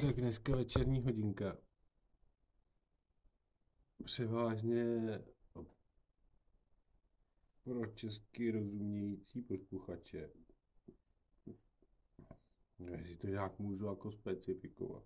Tak 0.00 0.16
dneska 0.16 0.56
večerní 0.56 1.02
hodinka. 1.02 1.56
Převážně 4.04 4.84
pro 7.64 7.86
česky 7.86 8.50
rozumějící 8.50 9.42
posluchače. 9.42 10.30
Jestli 12.78 13.16
to 13.16 13.26
nějak 13.26 13.58
můžu 13.58 13.86
jako 13.86 14.12
specifikovat. 14.12 15.04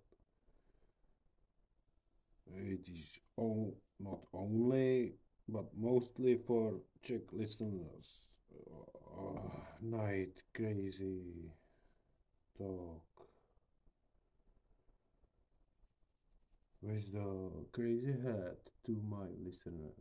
It 2.55 2.89
is 2.89 3.19
all, 3.37 3.77
not 3.99 4.27
only, 4.31 5.19
but 5.47 5.73
mostly 5.73 6.37
for 6.37 6.83
Czech 7.01 7.33
listeners. 7.33 8.39
Uh, 8.49 9.51
night 9.81 10.43
crazy 10.51 11.51
talk. 12.57 13.10
With 16.81 17.11
the 17.11 17.65
crazy 17.71 18.11
head 18.11 18.57
to 18.85 18.91
my 18.91 19.27
listeners. 19.43 19.93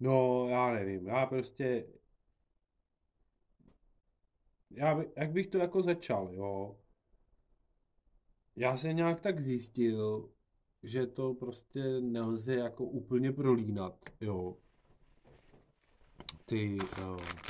No, 0.00 0.48
já 0.48 0.72
nevím, 0.72 1.06
já 1.06 1.26
prostě... 1.26 1.86
Já 4.70 4.94
by, 4.94 5.08
jak 5.16 5.32
bych 5.32 5.46
to 5.46 5.58
jako 5.58 5.82
začal, 5.82 6.34
jo? 6.34 6.80
Já 8.56 8.76
jsem 8.76 8.96
nějak 8.96 9.20
tak 9.20 9.40
zjistil, 9.40 10.30
že 10.82 11.06
to 11.06 11.34
prostě 11.34 12.00
nelze 12.00 12.54
jako 12.54 12.84
úplně 12.84 13.32
prolínat, 13.32 14.10
jo. 14.20 14.56
Ty... 16.46 16.78
Uh, 17.02 17.47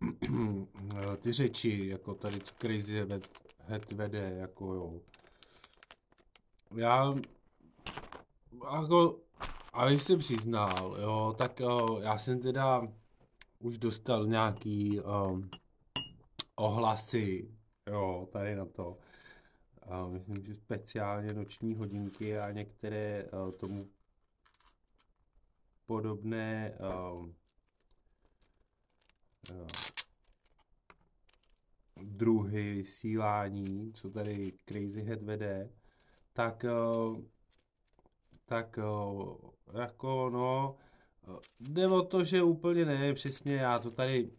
ty 1.20 1.32
řeči, 1.32 1.86
jako 1.86 2.14
tady 2.14 2.40
Crazy 2.40 3.06
Head, 3.58 3.92
vede, 3.92 4.30
jako 4.30 4.74
jo. 4.74 5.00
Já, 6.76 7.14
jako, 8.82 9.18
abych 9.72 10.02
se 10.02 10.16
přiznal, 10.16 10.96
jo, 11.00 11.34
tak 11.38 11.60
jo, 11.60 11.98
já 12.02 12.18
jsem 12.18 12.40
teda 12.40 12.82
už 13.58 13.78
dostal 13.78 14.26
nějaký 14.26 15.00
um, 15.00 15.50
ohlasy, 16.56 17.50
jo, 17.86 18.28
tady 18.32 18.56
na 18.56 18.66
to. 18.66 18.98
Uh, 19.86 20.10
myslím, 20.12 20.44
že 20.44 20.54
speciálně 20.54 21.32
noční 21.32 21.74
hodinky 21.74 22.38
a 22.38 22.50
některé 22.50 23.24
uh, 23.24 23.52
tomu 23.52 23.88
podobné 25.86 26.78
uh, 26.80 27.28
druhy 32.02 32.74
vysílání, 32.74 33.92
co 33.92 34.10
tady 34.10 34.52
Crazy 34.66 35.02
Head 35.02 35.22
vede, 35.22 35.70
tak, 36.32 36.64
eh, 36.64 37.22
tak 38.46 38.78
eh, 38.78 39.80
jako 39.80 40.30
no, 40.30 40.76
jde 41.60 41.86
o 41.86 42.02
to, 42.02 42.24
že 42.24 42.42
úplně 42.42 42.84
ne, 42.84 43.14
přesně 43.14 43.54
já 43.54 43.78
to 43.78 43.90
tady, 43.90 44.30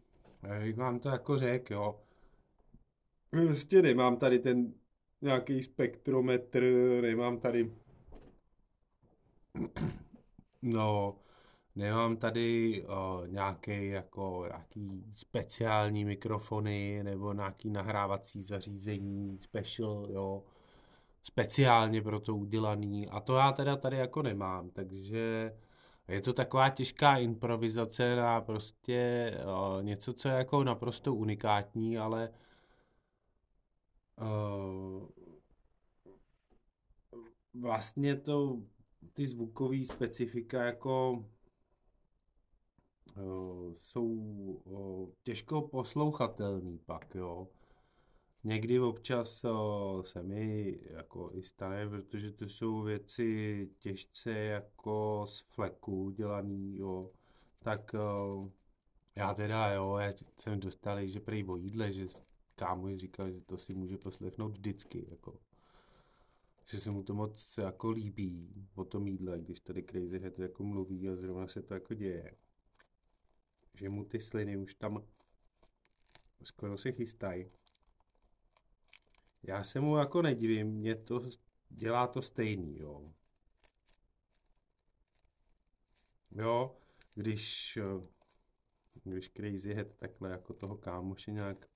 jak 0.44 0.78
vám 0.78 1.00
to 1.00 1.10
jako 1.10 1.38
řek, 1.38 1.70
jo, 1.70 2.00
prostě 3.30 3.82
nemám 3.82 4.18
tady 4.18 4.40
ten 4.40 4.74
nějaký 5.22 5.62
spektrometr, 5.62 6.64
nemám 7.02 7.40
tady, 7.40 7.72
no, 10.62 11.21
Nemám 11.76 12.18
tady 12.18 12.84
uh, 12.84 13.28
nějaký 13.28 13.88
jako 13.88 14.46
nějaký 14.48 15.04
speciální 15.14 16.06
mikrofony 16.06 17.04
nebo 17.04 17.34
nějaký 17.34 17.70
nahrávací 17.70 18.44
zařízení 18.44 19.40
special, 19.42 20.08
jo, 20.10 20.44
speciálně 21.24 22.02
pro 22.02 22.20
to 22.20 22.36
udělaný. 22.36 23.10
A 23.10 23.20
to 23.20 23.36
já 23.36 23.52
teda 23.52 23.76
tady 23.76 23.98
jako 23.98 24.22
nemám, 24.22 24.70
takže 24.70 25.54
je 26.08 26.22
to 26.22 26.34
taková 26.34 26.70
těžká 26.70 27.18
improvizace 27.18 28.16
na 28.16 28.42
prostě 28.42 29.32
uh, 29.46 29.84
něco, 29.84 30.14
co 30.14 30.30
je 30.30 30.36
jako 30.36 30.64
naprosto 30.64 31.14
unikátní, 31.14 31.98
ale 31.98 32.30
uh, 34.22 35.08
vlastně 37.54 38.16
to 38.16 38.58
ty 39.14 39.28
zvukové 39.28 39.86
specifika 39.86 40.64
jako 40.64 41.26
jsou 43.80 44.62
eh, 44.68 45.16
těžko 45.24 45.62
poslouchatelný 45.62 46.80
pak, 46.86 47.16
jo. 47.16 47.48
Někdy 48.44 48.80
občas 48.80 49.44
eh, 49.44 49.50
se 50.04 50.24
mi 50.24 50.80
jako 50.84 51.30
i 51.34 51.44
stane, 51.44 51.90
protože 51.90 52.32
to 52.32 52.46
jsou 52.46 52.82
věci 52.82 53.70
těžce 53.80 54.32
jako 54.32 55.26
z 55.28 55.40
fleku 55.40 56.10
dělaný, 56.10 56.78
jo. 56.78 57.12
Tak 57.60 57.96
já 59.16 59.34
teda, 59.34 59.74
jo, 59.74 59.98
já 59.98 60.14
jsem 60.38 60.60
dostal, 60.60 61.06
že 61.06 61.20
prý 61.20 61.44
o 61.44 61.58
jídle, 61.58 61.94
že 61.94 62.08
kámo 62.56 62.98
říkal, 62.98 63.32
že 63.32 63.42
to 63.42 63.58
si 63.58 63.74
může 63.74 63.98
poslechnout 63.98 64.52
vždycky, 64.52 65.08
jako. 65.10 65.40
Že 66.66 66.80
se 66.80 66.92
mu 66.92 67.04
to 67.04 67.14
moc 67.14 67.58
jako 67.58 67.90
líbí 67.90 68.68
o 68.76 68.86
tom 68.86 69.08
jídle, 69.08 69.40
když 69.40 69.60
tady 69.60 69.84
Crazy 69.84 70.20
Head 70.20 70.40
jako 70.40 70.64
mluví 70.64 71.10
a 71.10 71.16
zrovna 71.16 71.48
se 71.48 71.62
to 71.62 71.74
jako 71.74 71.94
děje 71.94 72.36
že 73.74 73.90
mu 73.90 74.06
ty 74.06 74.20
sliny 74.20 74.58
už 74.58 74.76
tam 74.76 75.04
skoro 76.44 76.78
se 76.78 76.92
chystají. 76.92 77.52
Já 79.44 79.64
se 79.64 79.80
mu 79.80 79.98
jako 79.98 80.22
nedivím, 80.22 80.68
mě 80.68 80.96
to 80.96 81.22
dělá 81.70 82.08
to 82.08 82.22
stejný, 82.22 82.80
jo. 82.80 83.14
Jo, 86.32 86.78
když, 87.16 87.78
když 89.04 89.30
Crazy 89.30 89.74
Head 89.74 89.96
takhle 89.96 90.30
jako 90.30 90.54
toho 90.54 90.78
kámoše 90.78 91.32
nějak 91.32 91.72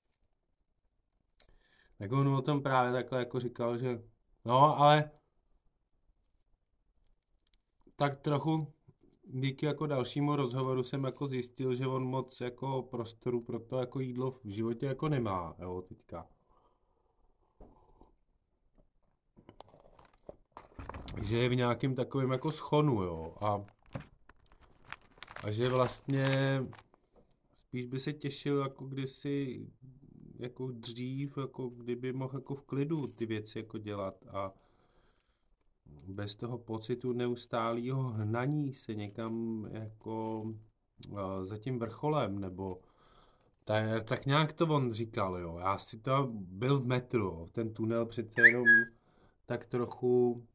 tak 1.98 2.12
on 2.12 2.28
o 2.28 2.42
tom 2.42 2.62
právě 2.62 2.92
takhle 2.92 3.18
jako 3.18 3.40
říkal, 3.40 3.78
že 3.78 4.02
no, 4.44 4.78
ale 4.78 5.10
tak 7.96 8.20
trochu 8.20 8.75
díky 9.26 9.66
jako 9.66 9.86
dalšímu 9.86 10.36
rozhovoru 10.36 10.82
jsem 10.82 11.04
jako 11.04 11.26
zjistil, 11.26 11.74
že 11.74 11.86
on 11.86 12.04
moc 12.04 12.40
jako 12.40 12.82
prostoru 12.82 13.40
pro 13.40 13.60
to 13.60 13.78
jako 13.78 14.00
jídlo 14.00 14.30
v 14.30 14.48
životě 14.48 14.86
jako 14.86 15.08
nemá, 15.08 15.54
jo, 15.58 15.82
teďka. 15.88 16.26
Že 21.22 21.36
je 21.36 21.48
v 21.48 21.54
nějakém 21.54 21.94
takovém 21.94 22.30
jako 22.30 22.52
schonu, 22.52 23.02
jo, 23.02 23.34
a, 23.40 23.64
a 25.44 25.50
že 25.50 25.68
vlastně 25.68 26.26
spíš 27.68 27.86
by 27.86 28.00
se 28.00 28.12
těšil 28.12 28.58
jako 28.58 28.84
kdysi 28.84 29.66
jako 30.38 30.70
dřív, 30.70 31.38
jako 31.38 31.68
kdyby 31.68 32.12
mohl 32.12 32.38
jako 32.38 32.54
v 32.54 32.62
klidu 32.62 33.06
ty 33.06 33.26
věci 33.26 33.58
jako 33.58 33.78
dělat 33.78 34.14
a 34.28 34.52
bez 36.06 36.34
toho 36.34 36.58
pocitu 36.58 37.12
neustálého 37.12 38.02
hnaní 38.02 38.72
se 38.72 38.94
někam 38.94 39.66
jako 39.70 40.44
za 41.44 41.58
tím 41.58 41.78
vrcholem, 41.78 42.38
nebo 42.38 42.80
tak, 43.64 44.04
tak 44.04 44.26
nějak 44.26 44.52
to 44.52 44.66
on 44.66 44.92
říkal, 44.92 45.38
jo. 45.38 45.58
Já 45.58 45.78
si 45.78 45.98
to 45.98 46.28
byl 46.32 46.78
v 46.78 46.86
metru, 46.86 47.48
ten 47.52 47.74
tunel 47.74 48.06
přece 48.06 48.42
jenom 48.42 48.64
tak 49.46 49.66
trochu 49.66 50.46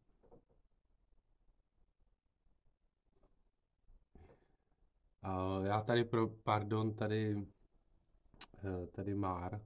Uh, 5.25 5.65
já 5.65 5.81
tady 5.81 6.03
pro, 6.03 6.27
pardon, 6.27 6.93
tady, 6.93 7.35
uh, 7.35 8.85
tady 8.91 9.15
Már, 9.15 9.61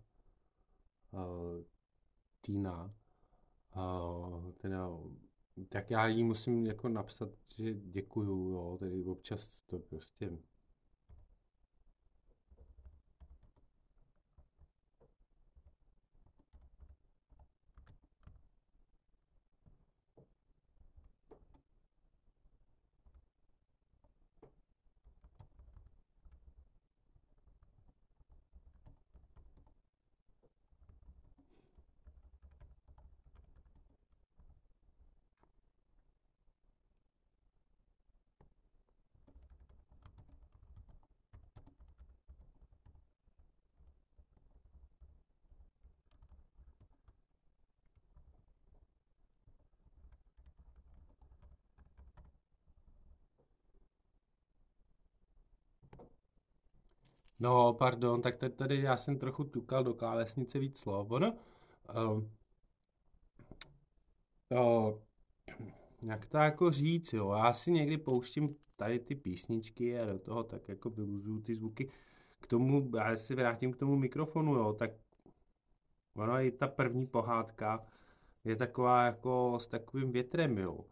uh, 1.12 1.64
Týna, 2.42 2.94
uh, 3.76 4.52
teda 4.52 4.90
tak 5.70 5.92
já 5.92 6.08
jí 6.08 6.24
musím 6.24 6.66
jako 6.66 6.90
napsat, 6.90 7.30
že 7.58 7.74
děkuju, 7.74 8.50
jo, 8.50 8.78
tedy 8.80 9.04
občas 9.06 9.58
to 9.66 9.80
prostě 9.80 10.38
No, 57.40 57.74
pardon, 57.74 58.22
tak 58.22 58.38
tady, 58.38 58.54
tady 58.54 58.82
já 58.82 58.98
jsem 58.98 59.20
trochu 59.20 59.44
tukal 59.44 59.84
do 59.84 59.94
klávesnice 59.94 60.60
víc 60.60 60.80
slov. 60.80 61.12
Ono, 61.12 61.34
uh, 61.96 62.24
uh, 64.50 65.00
jak 66.02 66.26
to 66.26 66.38
jako 66.38 66.72
říct, 66.72 67.14
jo, 67.14 67.32
já 67.32 67.54
si 67.54 67.72
někdy 67.72 67.98
pouštím 67.98 68.50
tady 68.76 69.00
ty 69.00 69.16
písničky 69.16 70.00
a 70.00 70.06
do 70.06 70.20
toho 70.20 70.44
tak 70.44 70.70
jako 70.70 70.90
vyluzuju 70.90 71.42
ty 71.42 71.56
zvuky. 71.56 71.90
K 72.40 72.48
tomu, 72.48 72.92
já 72.98 73.18
si 73.18 73.36
vrátím 73.36 73.74
k 73.74 73.78
tomu 73.78 73.96
mikrofonu, 73.96 74.56
jo, 74.56 74.74
tak 74.74 74.92
ono 76.16 76.42
i 76.42 76.52
ta 76.52 76.68
první 76.68 77.06
pohádka 77.06 77.86
je 78.44 78.56
taková 78.56 79.06
jako 79.06 79.58
s 79.62 79.68
takovým 79.68 80.12
větrem, 80.12 80.58
jo. 80.58 80.86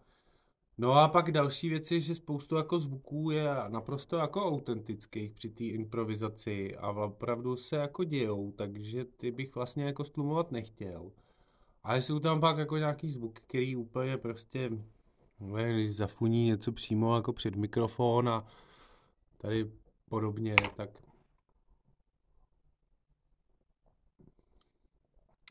No 0.77 0.91
a 0.93 1.07
pak 1.07 1.31
další 1.31 1.69
věc 1.69 1.91
je, 1.91 1.99
že 1.99 2.15
spoustu 2.15 2.55
jako 2.55 2.79
zvuků 2.79 3.31
je 3.31 3.49
naprosto 3.67 4.15
jako 4.15 4.45
autentických 4.45 5.31
při 5.31 5.49
té 5.49 5.63
improvizaci 5.63 6.75
a 6.75 6.91
opravdu 6.91 7.55
se 7.55 7.75
jako 7.75 8.03
dějou, 8.03 8.51
takže 8.51 9.05
ty 9.05 9.31
bych 9.31 9.55
vlastně 9.55 9.83
jako 9.83 10.03
stlumovat 10.03 10.51
nechtěl. 10.51 11.11
Ale 11.83 12.01
jsou 12.01 12.19
tam 12.19 12.41
pak 12.41 12.57
jako 12.57 12.77
nějaký 12.77 13.09
zvuk, 13.09 13.39
který 13.39 13.75
úplně 13.75 14.17
prostě, 14.17 14.71
nevím, 15.39 15.75
když 15.75 15.95
zafuní 15.95 16.45
něco 16.45 16.71
přímo 16.71 17.15
jako 17.15 17.33
před 17.33 17.55
mikrofon 17.55 18.29
a 18.29 18.45
tady 19.37 19.71
podobně, 20.09 20.55
tak 20.75 20.89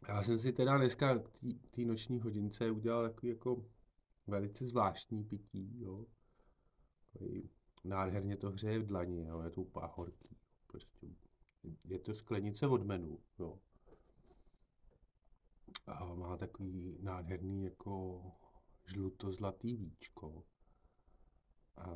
já 0.08 0.22
jsem 0.22 0.38
si 0.38 0.52
teda 0.52 0.76
dneska 0.76 1.22
té 1.70 1.82
noční 1.82 2.20
hodince 2.20 2.70
udělal 2.70 3.02
takový 3.02 3.28
jako 3.28 3.64
velice 4.26 4.66
zvláštní 4.66 5.24
pití, 5.24 5.80
jo. 5.80 6.06
Nádherně 7.84 8.36
to 8.36 8.50
hřeje 8.50 8.78
v 8.78 8.86
dlani, 8.86 9.24
jo. 9.26 9.42
je 9.42 9.50
to 9.50 9.60
úplně 9.60 9.86
horký. 9.94 10.36
Prostě 10.66 11.06
je 11.84 11.98
to 11.98 12.14
sklenice 12.14 12.66
od 12.66 12.82
menu, 12.82 13.18
jo. 13.38 13.58
A 15.86 16.14
má 16.14 16.36
takový 16.36 16.98
nádherný 17.00 17.64
jako 17.64 18.22
žluto-zlatý 18.86 19.76
víčko. 19.76 20.44
A, 21.76 21.90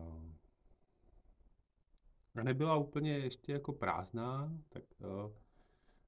a 2.34 2.42
nebyla 2.42 2.76
úplně 2.76 3.18
ještě 3.18 3.52
jako 3.52 3.72
prázdná, 3.72 4.58
tak, 4.68 4.84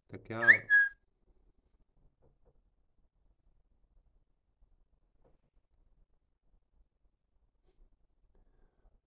tak 0.06 0.30
já 0.30 0.40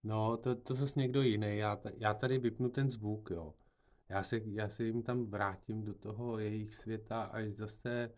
No, 0.04 0.36
to, 0.36 0.54
to 0.54 0.74
zase 0.74 1.00
někdo 1.00 1.22
jiný. 1.22 1.56
Já, 1.56 1.80
já 1.96 2.14
tady 2.14 2.38
vypnu 2.38 2.68
ten 2.68 2.90
zvuk, 2.90 3.30
jo. 3.30 3.54
Já 4.08 4.22
se, 4.22 4.40
já 4.44 4.68
se 4.68 4.84
jim 4.84 5.02
tam 5.02 5.26
vrátím 5.26 5.84
do 5.84 5.94
toho 5.94 6.38
jejich 6.38 6.74
světa, 6.74 7.22
až 7.22 7.52
zase, 7.52 8.14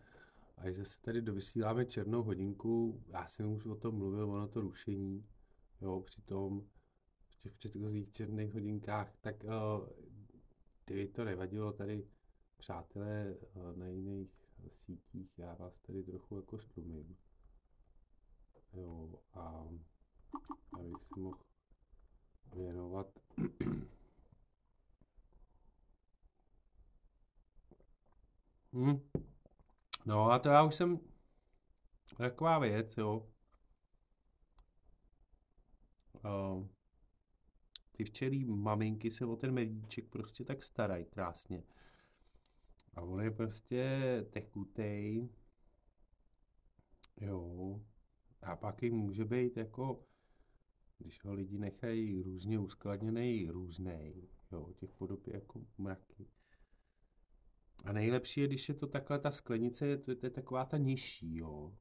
až 0.57 0.75
zase 0.75 0.97
tady 1.01 1.21
dovysíláme 1.21 1.85
černou 1.85 2.23
hodinku. 2.23 3.03
Já 3.07 3.27
jsem 3.27 3.51
už 3.51 3.65
o 3.65 3.75
tom 3.75 3.95
mluvil, 3.95 4.29
ono 4.29 4.47
to 4.47 4.61
rušení, 4.61 5.25
jo, 5.81 6.01
při 6.05 6.21
tom, 6.21 6.61
v 7.29 7.41
těch 7.43 7.53
předchozích 7.53 8.11
černých 8.11 8.53
hodinkách, 8.53 9.15
tak 9.21 9.43
uh, 9.43 9.89
kdyby 10.85 11.07
to 11.07 11.25
nevadilo 11.25 11.73
tady, 11.73 12.07
přátelé 12.57 13.35
uh, 13.55 13.77
na 13.77 13.87
jiných 13.87 14.31
sítích, 14.85 15.39
já 15.39 15.55
vás 15.55 15.79
tady 15.79 16.03
trochu 16.03 16.35
jako 16.35 16.59
stlumím. 16.59 17.17
Jo, 18.73 19.19
a 19.33 19.67
abych 20.73 21.03
si 21.13 21.19
mohl 21.19 21.37
věnovat 22.53 23.07
hmm. 28.73 29.09
No 30.05 30.31
a 30.31 30.39
to 30.39 30.49
já 30.49 30.63
už 30.63 30.75
jsem 30.75 30.99
taková 32.17 32.59
věc, 32.59 32.97
jo. 32.97 33.27
Uh, 36.25 36.67
ty 37.91 38.03
včelí 38.03 38.45
maminky 38.45 39.11
se 39.11 39.25
o 39.25 39.35
ten 39.35 39.53
medíček 39.53 40.09
prostě 40.09 40.43
tak 40.45 40.63
starají 40.63 41.05
krásně. 41.05 41.63
A 42.93 43.01
on 43.01 43.21
je 43.21 43.31
prostě 43.31 43.85
tekutej. 44.29 45.29
Jo. 47.21 47.79
A 48.41 48.55
pak 48.55 48.83
jim 48.83 48.95
může 48.95 49.25
být 49.25 49.57
jako 49.57 50.05
když 50.97 51.23
ho 51.23 51.33
lidi 51.33 51.57
nechají 51.57 52.21
různě 52.21 52.59
uskladněný, 52.59 53.49
různý, 53.49 54.29
jo, 54.51 54.73
těch 54.73 54.93
podob 54.93 55.27
je 55.27 55.33
jako 55.33 55.65
mraky. 55.77 56.27
A 57.83 57.91
nejlepší 57.91 58.41
je, 58.41 58.47
když 58.47 58.69
je 58.69 58.75
to 58.75 58.87
takhle, 58.87 59.19
ta 59.19 59.31
sklenice, 59.31 59.87
je 59.87 59.97
to, 59.97 60.11
je 60.11 60.29
taková 60.29 60.65
ta 60.65 60.77
nižší, 60.77 61.35
jo. 61.35 61.77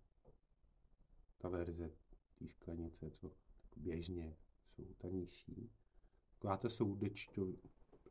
Ta 1.39 1.49
verze 1.49 1.93
té 2.35 2.49
sklenice, 2.49 3.11
co 3.11 3.33
běžně 3.77 4.37
jsou 4.69 4.95
ta 4.99 5.09
nižší. 5.09 5.71
Taková 6.33 6.57
ta 6.57 6.69
soudečťo, 6.69 7.47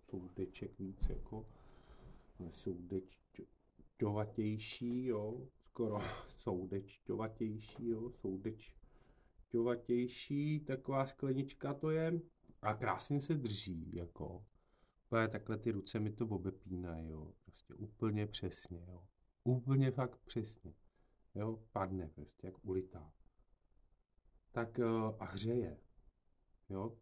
soudeček 0.09 0.79
víc 0.79 1.09
jako 1.09 1.49
soudečťovatější, 2.51 5.05
jo. 5.05 5.47
Skoro 5.59 6.01
soudečťovatější, 6.27 7.87
jo. 7.87 8.11
Soudeč, 8.11 8.75
šťovatější, 9.53 10.59
taková 10.59 11.05
sklenička 11.05 11.73
to 11.73 11.89
je 11.89 12.21
a 12.61 12.73
krásně 12.73 13.21
se 13.21 13.33
drží, 13.33 13.95
jako. 13.95 14.45
Úplně 15.05 15.27
takhle 15.27 15.57
ty 15.57 15.71
ruce 15.71 15.99
mi 15.99 16.11
to 16.11 16.25
obepínají, 16.27 17.07
jo. 17.07 17.33
Prostě 17.45 17.73
úplně 17.73 18.27
přesně, 18.27 18.85
jo. 18.87 19.07
Úplně 19.43 19.91
fakt 19.91 20.19
přesně. 20.25 20.73
Jo, 21.35 21.63
padne 21.71 22.07
prostě, 22.07 22.47
jak 22.47 22.65
ulitá. 22.65 23.11
Tak 24.51 24.77
uh, 24.77 25.15
a 25.19 25.25
hřeje, 25.25 25.77
jo. 26.69 26.97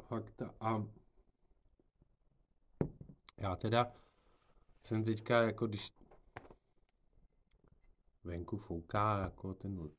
Fakt 0.00 0.42
a 0.60 0.86
já 3.38 3.56
teda 3.56 3.92
jsem 4.82 5.04
teďka, 5.04 5.42
jako 5.42 5.66
když 5.66 6.01
venku 8.24 8.56
fouká 8.56 9.20
jako 9.22 9.54
ten 9.54 9.90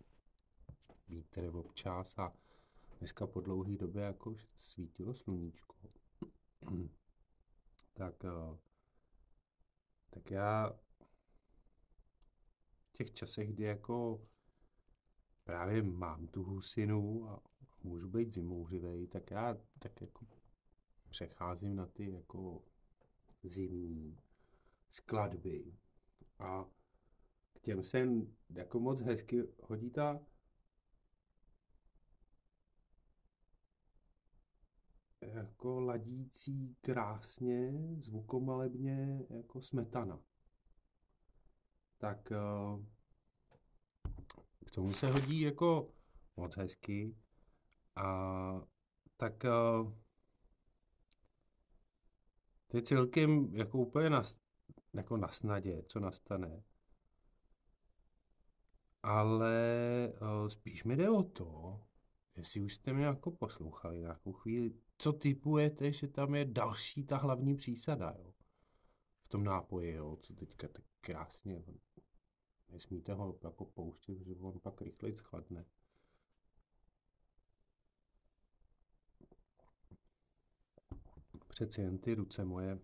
vítr 1.08 1.46
občas 1.56 2.20
a 2.20 2.34
dneska 3.00 3.27
po 3.27 3.42
dlouhé 3.42 3.77
době 3.77 4.03
jako 4.03 4.36
svítilo 4.58 5.13
sluníčko. 5.13 5.75
tak, 7.94 8.25
eh, 8.25 8.58
tak 10.10 10.32
já 10.32 10.80
v 12.86 12.92
těch 12.92 13.13
časech, 13.13 13.53
kdy 13.53 13.63
jako 13.63 14.27
právě 15.44 15.84
mám 15.84 16.27
tu 16.27 16.44
husinu 16.44 17.30
a 17.30 17.42
můžu 17.84 18.10
být 18.10 18.34
zimouřivej, 18.34 19.08
tak 19.08 19.32
já 19.32 19.58
tak 19.80 20.01
jako 20.01 20.25
přecházím 21.10 21.75
na 21.75 21.86
ty 21.86 22.12
jako 22.12 22.62
zimní 23.44 24.18
skladby 24.89 25.74
a 26.39 26.65
těm 27.63 27.84
se 27.84 28.08
jako 28.50 28.79
moc 28.79 29.01
hezky 29.01 29.43
hodí 29.63 29.89
ta 29.89 30.20
jako 35.22 35.79
ladící 35.79 36.75
krásně, 36.82 37.74
zvukomalebně 38.01 39.25
jako 39.29 39.62
smetana. 39.62 40.20
Tak 41.98 42.32
eh, 42.32 42.38
k 44.65 44.72
tomu 44.72 44.93
se 44.93 45.08
hodí 45.08 45.41
jako 45.41 45.93
moc 46.38 46.58
hezky 46.58 47.15
a 47.96 48.62
tak 49.17 49.46
eh, 49.46 49.50
to 52.67 52.77
je 52.77 52.84
celkem 52.84 53.55
jako 53.55 53.77
úplně 53.77 54.10
na, 54.10 54.24
jako 54.93 55.17
na 55.17 55.27
snadě, 55.27 55.84
co 55.88 56.00
nastane 56.00 56.63
ale 59.03 59.53
uh, 60.22 60.48
spíš 60.48 60.83
mi 60.83 60.95
jde 60.95 61.10
o 61.10 61.24
to, 61.24 61.81
jestli 62.36 62.62
už 62.62 62.74
jste 62.74 62.93
mě 62.93 63.05
jako 63.05 63.31
poslouchali 63.31 64.00
nějakou 64.00 64.33
chvíli, 64.33 64.74
co 64.98 65.13
typujete, 65.13 65.91
že 65.91 66.07
tam 66.07 66.36
je 66.36 66.45
další 66.45 67.03
ta 67.03 67.17
hlavní 67.17 67.55
přísada, 67.55 68.15
jo? 68.19 68.33
V 69.24 69.27
tom 69.27 69.43
nápoji, 69.43 69.93
jo, 69.93 70.15
co 70.15 70.33
teďka 70.33 70.67
tak 70.67 70.83
krásně, 71.01 71.63
nesmíte 72.69 73.13
ho 73.13 73.39
jako 73.43 73.65
pouštět, 73.65 74.19
že 74.19 74.36
on 74.36 74.60
pak 74.60 74.81
rychleji 74.81 75.15
schladne. 75.15 75.65
Přeci 81.48 81.81
jen 81.81 81.98
ty 81.98 82.13
ruce 82.13 82.45
moje 82.45 82.79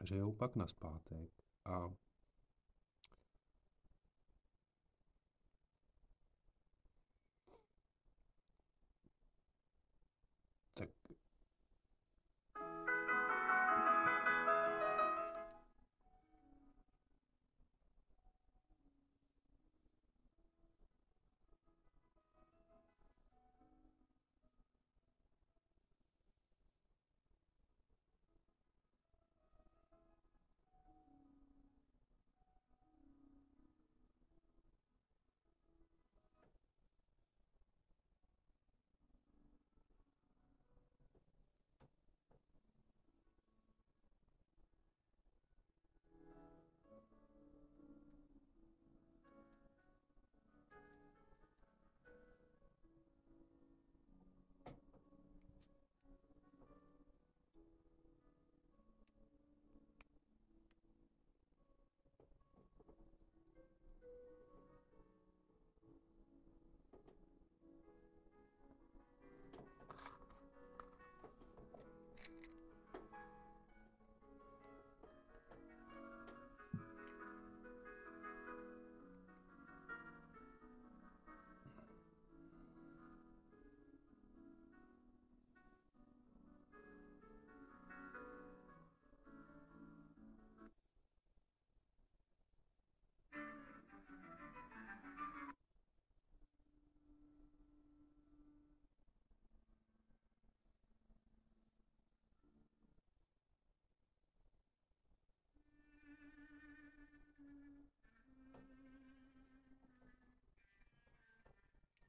řejou 0.00 0.32
pak 0.32 0.56
na 0.56 0.66
zpátek 0.66 1.30
a 1.64 1.94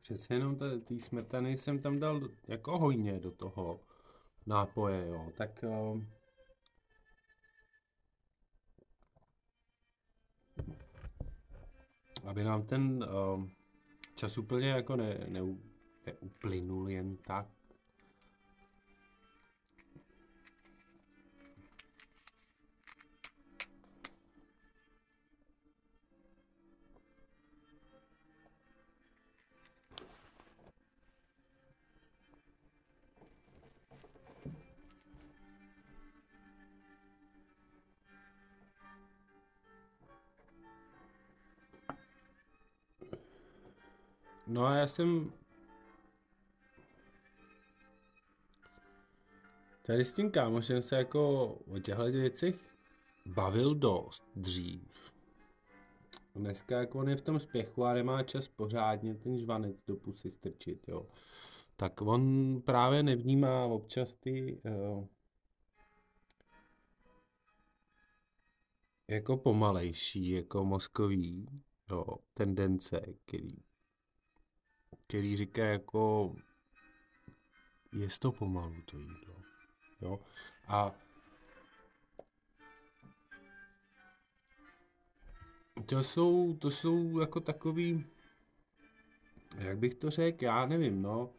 Přece 0.05 0.33
jenom 0.33 0.55
té 0.55 0.99
smetany 0.99 1.57
jsem 1.57 1.79
tam 1.79 1.99
dal 1.99 2.21
jako 2.47 2.77
hojně 2.77 3.19
do 3.19 3.31
toho 3.31 3.79
nápoje, 4.45 5.07
jo. 5.07 5.31
Tak 5.37 5.63
uh, 5.63 6.01
aby 12.23 12.43
nám 12.43 12.65
ten 12.65 13.03
uh, 13.03 13.49
čas 14.15 14.37
úplně 14.37 14.69
jako 14.69 14.95
ne, 14.95 15.25
ne, 15.27 15.41
neuplynul 16.05 16.89
jen 16.89 17.17
tak, 17.17 17.47
No 44.55 44.65
a 44.65 44.75
já 44.75 44.87
jsem 44.87 45.33
tady 49.81 50.05
s 50.05 50.13
tím 50.13 50.31
kámošem 50.31 50.81
se 50.81 50.95
jako 50.95 51.53
o 51.53 51.79
těchto 51.79 52.03
věcech 52.03 52.55
bavil 53.25 53.75
dost 53.75 54.27
dřív. 54.35 55.11
Dneska 56.35 56.79
jako 56.79 56.99
on 56.99 57.09
je 57.09 57.15
v 57.15 57.21
tom 57.21 57.39
spěchu 57.39 57.83
a 57.85 57.93
nemá 57.93 58.23
čas 58.23 58.47
pořádně 58.47 59.15
ten 59.15 59.39
žvanec 59.39 59.75
do 59.87 59.95
pusy 59.95 60.31
strčit, 60.31 60.87
jo. 60.87 61.05
Tak 61.75 62.01
on 62.01 62.61
právě 62.61 63.03
nevnímá 63.03 63.65
občas 63.65 64.15
ty 64.15 64.61
uh, 64.65 65.05
jako 69.07 69.37
pomalejší, 69.37 70.29
jako 70.29 70.65
mozkový 70.65 71.45
jo, 71.89 72.05
tendence, 72.33 73.01
který 73.25 73.57
který 75.07 75.37
říká 75.37 75.65
jako 75.65 76.35
je 77.93 78.07
to 78.19 78.31
pomalu 78.31 78.81
to 78.85 78.97
jídlo. 78.97 79.35
Jo? 80.01 80.19
A 80.67 80.91
to 85.85 86.03
jsou, 86.03 86.53
to 86.53 86.71
jsou 86.71 87.19
jako 87.19 87.39
takový, 87.39 88.05
jak 89.57 89.77
bych 89.77 89.95
to 89.95 90.09
řekl, 90.09 90.43
já 90.43 90.65
nevím, 90.65 91.01
no. 91.01 91.29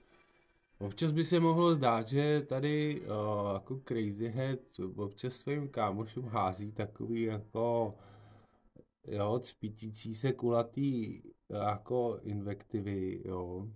Občas 0.79 1.13
by 1.13 1.25
se 1.25 1.41
mohlo 1.41 1.75
zdát, 1.75 2.09
že 2.09 2.43
tady 2.49 3.01
uh, 3.01 3.55
jako 3.55 3.81
Crazy 3.89 4.29
Head 4.29 4.59
občas 4.97 5.35
svým 5.35 5.69
kámošům 5.69 6.29
hází 6.29 6.73
takový 6.73 7.23
jako 7.23 7.95
jo, 9.07 9.39
třpitící 9.39 10.15
se 10.15 10.33
kulatý 10.33 11.23
jako 11.51 12.19
invektivy, 12.23 13.23
jo. 13.25 13.69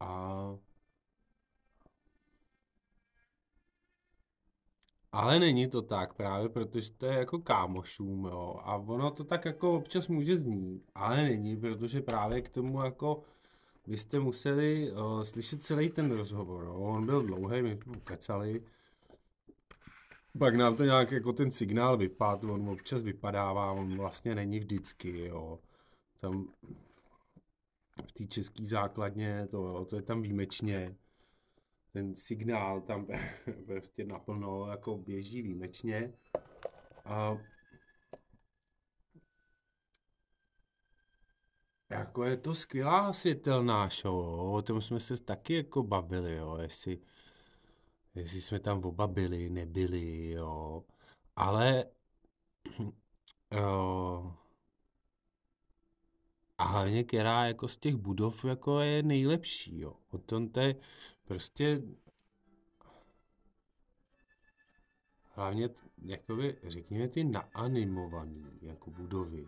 A 0.00 0.58
Ale 5.14 5.38
není 5.40 5.68
to 5.68 5.82
tak 5.82 6.14
právě, 6.14 6.48
protože 6.48 6.92
to 6.92 7.06
je 7.06 7.18
jako 7.18 7.38
kámošům, 7.38 8.24
jo. 8.24 8.60
A 8.64 8.76
ono 8.76 9.10
to 9.10 9.24
tak 9.24 9.44
jako 9.44 9.74
občas 9.76 10.08
může 10.08 10.38
znít, 10.38 10.82
ale 10.94 11.16
není, 11.22 11.56
protože 11.56 12.00
právě 12.00 12.42
k 12.42 12.48
tomu 12.48 12.82
jako 12.82 13.22
vy 13.86 13.98
jste 13.98 14.20
museli 14.20 14.92
uh, 14.92 15.22
slyšet 15.22 15.62
celý 15.62 15.90
ten 15.90 16.12
rozhovor, 16.12 16.64
jo. 16.64 16.74
On 16.74 17.06
byl 17.06 17.22
dlouhý, 17.22 17.62
my 17.62 17.78
kecali. 18.04 18.62
Pak 20.38 20.54
nám 20.54 20.76
to 20.76 20.84
nějak 20.84 21.10
jako 21.10 21.32
ten 21.32 21.50
signál 21.50 21.96
vypadl, 21.96 22.50
on 22.50 22.68
občas 22.68 23.02
vypadává, 23.02 23.72
on 23.72 23.96
vlastně 23.96 24.34
není 24.34 24.58
vždycky, 24.58 25.18
jo. 25.18 25.58
Tam 26.20 26.48
v 28.08 28.12
té 28.12 28.26
české 28.26 28.66
základně, 28.66 29.46
to, 29.50 29.56
jo, 29.56 29.84
to 29.84 29.96
je 29.96 30.02
tam 30.02 30.22
výjimečně. 30.22 30.96
Ten 31.92 32.16
signál 32.16 32.80
tam 32.80 33.06
prostě 33.66 34.04
naplno 34.04 34.66
jako 34.70 34.98
běží 34.98 35.42
výjimečně. 35.42 36.12
A 37.04 37.38
jako 41.90 42.24
je 42.24 42.36
to 42.36 42.54
skvělá 42.54 43.12
světelná 43.12 43.88
show, 43.88 44.54
o 44.54 44.62
tom 44.62 44.80
jsme 44.82 45.00
se 45.00 45.24
taky 45.24 45.54
jako 45.54 45.82
bavili, 45.82 46.36
jo, 46.36 46.58
jestli 46.60 46.98
jestli 48.14 48.40
jsme 48.40 48.60
tam 48.60 48.84
oba 48.84 49.06
byli, 49.06 49.50
nebyli, 49.50 50.30
jo. 50.30 50.84
Ale 51.36 51.84
jo, 53.52 54.34
a 56.58 56.64
hlavně, 56.64 57.04
která 57.04 57.46
jako 57.46 57.68
z 57.68 57.76
těch 57.76 57.96
budov 57.96 58.44
jako 58.44 58.80
je 58.80 59.02
nejlepší, 59.02 59.80
jo. 59.80 59.96
O 60.10 60.18
tom 60.18 60.48
to 60.48 60.60
je 60.60 60.76
prostě 61.24 61.82
hlavně, 65.34 65.68
jakoby, 66.04 66.56
řekněme, 66.62 67.08
ty 67.08 67.24
naanimovaný 67.24 68.44
jako 68.62 68.90
budovy. 68.90 69.46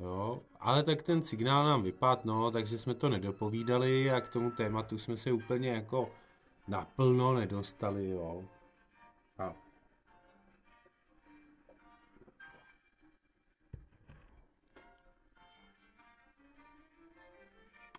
Jo, 0.00 0.40
ale 0.60 0.82
tak 0.82 1.02
ten 1.02 1.22
signál 1.22 1.64
nám 1.64 1.82
vypadl, 1.82 2.20
no, 2.24 2.50
takže 2.50 2.78
jsme 2.78 2.94
to 2.94 3.08
nedopovídali 3.08 4.10
a 4.10 4.20
k 4.20 4.28
tomu 4.28 4.50
tématu 4.50 4.98
jsme 4.98 5.16
se 5.16 5.32
úplně 5.32 5.68
jako 5.68 6.10
naplno 6.68 7.34
nedostali, 7.34 8.10
jo. 8.10 8.44
A 9.38 9.54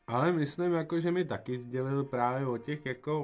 Ale 0.07 0.31
myslím, 0.31 0.73
jako, 0.73 0.99
že 0.99 1.11
mi 1.11 1.25
taky 1.25 1.59
sdělil 1.59 2.03
právě 2.03 2.47
o 2.47 2.57
těch 2.57 2.85
jako 2.85 3.23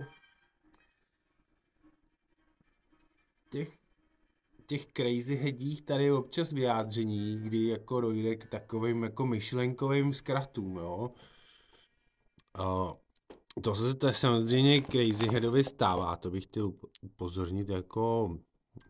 těch 3.50 3.79
těch 4.69 4.86
crazy 4.86 5.36
hedích 5.36 5.81
tady 5.81 6.12
občas 6.12 6.51
vyjádření, 6.51 7.39
kdy 7.39 7.67
jako 7.67 8.01
dojde 8.01 8.36
k 8.36 8.46
takovým 8.46 9.03
jako 9.03 9.25
myšlenkovým 9.25 10.13
zkratům, 10.13 10.77
jo. 10.77 11.12
A 12.53 12.93
to 13.62 13.75
se 13.75 13.94
to 13.94 14.13
samozřejmě 14.13 14.82
Crazy 14.82 15.27
Headovi 15.27 15.63
stává, 15.63 16.15
to 16.15 16.32
bych 16.32 16.44
chtěl 16.44 16.74
upozornit 17.01 17.70
jako 17.70 18.38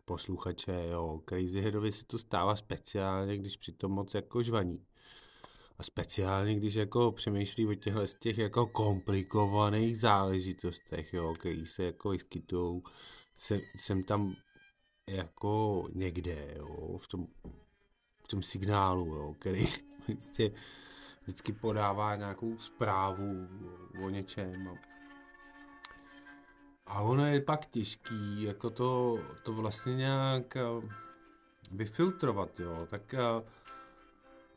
posluchače, 0.04 0.86
jo. 0.90 1.20
Crazy 1.28 1.60
Headovi 1.60 1.92
se 1.92 2.04
to 2.06 2.18
stává 2.18 2.56
speciálně, 2.56 3.36
když 3.36 3.56
přitom 3.56 3.92
moc 3.92 4.14
jako 4.14 4.42
žvaní. 4.42 4.84
A 5.78 5.82
speciálně, 5.82 6.54
když 6.54 6.74
jako 6.74 7.12
přemýšlí 7.12 7.66
o 7.66 7.74
těchhle 7.74 8.06
z 8.06 8.14
těch 8.14 8.38
jako 8.38 8.66
komplikovaných 8.66 9.98
záležitostech, 9.98 11.14
jo, 11.14 11.34
který 11.34 11.66
se 11.66 11.84
jako 11.84 12.10
vyskytují 12.10 12.82
jsem, 13.36 13.60
jsem 13.76 14.02
tam 14.02 14.34
jako 15.06 15.84
někde, 15.94 16.54
jo, 16.56 16.98
v 16.98 17.08
tom, 17.08 17.26
v 18.24 18.28
tom 18.28 18.42
signálu, 18.42 19.06
jo, 19.06 19.34
který 19.38 19.66
prostě 20.06 20.52
vždycky 21.30 21.52
podává 21.52 22.16
nějakou 22.16 22.58
zprávu 22.58 23.48
o 24.04 24.08
něčem. 24.08 24.78
A, 26.86 27.00
ono 27.00 27.26
je 27.26 27.40
pak 27.40 27.66
těžký, 27.66 28.42
jako 28.42 28.70
to, 28.70 29.18
to 29.42 29.52
vlastně 29.52 29.96
nějak 29.96 30.56
eh, 30.56 30.62
vyfiltrovat, 31.70 32.60
jo, 32.60 32.86
tak 32.90 33.14
eh, 33.14 33.42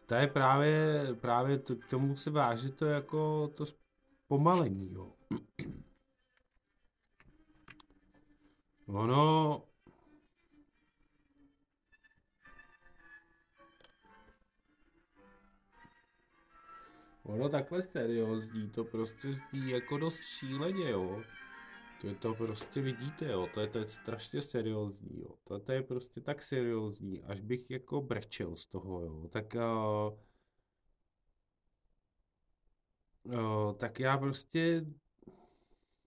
to 0.05 0.15
je 0.15 0.27
právě, 0.27 1.07
právě 1.21 1.59
to, 1.59 1.75
k 1.75 1.87
tomu 1.87 2.15
se 2.15 2.29
váže 2.29 2.71
to 2.71 2.85
jako 2.85 3.47
to 3.47 3.65
zpomalení, 3.65 4.93
jo. 4.93 5.11
Ono, 8.87 9.63
takhle 17.53 17.83
seriózní, 17.83 18.69
to 18.69 18.83
prostě 18.83 19.33
zní 19.33 19.69
jako 19.69 19.97
dost 19.97 20.23
šíleně, 20.23 20.89
jo. 20.89 21.21
To 22.01 22.07
je 22.07 22.15
to 22.15 22.33
prostě 22.33 22.81
vidíte, 22.81 23.25
jo, 23.25 23.47
to 23.53 23.61
je, 23.61 23.67
to 23.67 23.79
je 23.79 23.87
strašně 23.87 24.41
seriózní, 24.41 25.19
jo. 25.19 25.35
To, 25.43 25.59
to 25.59 25.71
je 25.71 25.83
prostě 25.83 26.21
tak 26.21 26.41
seriózní, 26.41 27.23
až 27.23 27.41
bych 27.41 27.69
jako 27.69 28.01
brečel 28.01 28.55
z 28.55 28.65
toho, 28.65 29.01
jo. 29.01 29.27
Tak, 29.27 29.55
uh, 29.55 30.13
uh, 33.23 33.73
tak 33.77 33.99
já 33.99 34.17
prostě 34.17 34.85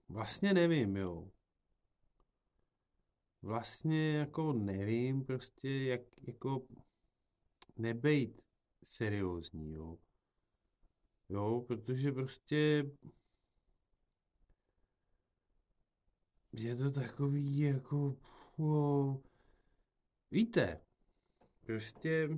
vlastně 0.09 0.55
nevím, 0.55 0.97
jo. 0.97 1.31
vlastně 3.43 4.17
jako 4.17 4.53
nevím 4.53 5.25
prostě, 5.25 5.68
jak 5.70 6.01
jako 6.23 6.66
nebejt 7.77 8.40
seriózní, 8.85 9.73
jo. 9.73 9.99
Jo, 11.29 11.65
protože 11.69 12.12
prostě 12.12 12.85
je 16.53 16.77
to 16.77 16.91
takový 16.91 17.59
jako, 17.59 18.17
wow. 18.59 19.23
víte, 20.31 20.81
prostě 21.67 22.29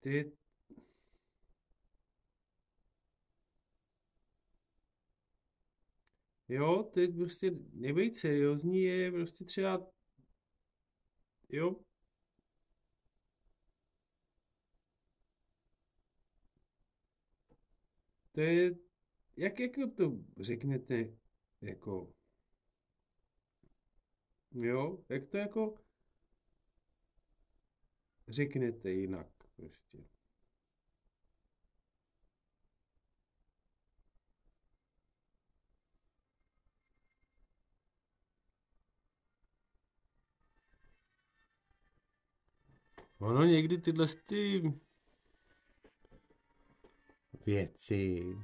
ty 0.00 0.32
Jo, 6.48 6.82
teď 6.94 7.16
prostě 7.16 7.50
nebejt 7.72 8.16
seriózní 8.16 8.82
je 8.82 9.12
prostě 9.12 9.44
třeba, 9.44 9.86
jo, 11.48 11.76
to 18.38 18.42
je, 18.42 18.74
jak 19.36 19.60
jako 19.60 19.90
to 19.96 20.12
řeknete, 20.40 21.04
jako, 21.60 22.12
jo, 24.54 25.04
jak 25.08 25.26
to 25.26 25.36
jako 25.36 25.74
řeknete 28.28 28.90
jinak 28.90 29.26
prostě. 29.56 29.98
Ono 43.18 43.44
někdy 43.44 43.78
tyhle 43.78 44.06
ty 44.26 44.62
věci. 47.48 48.36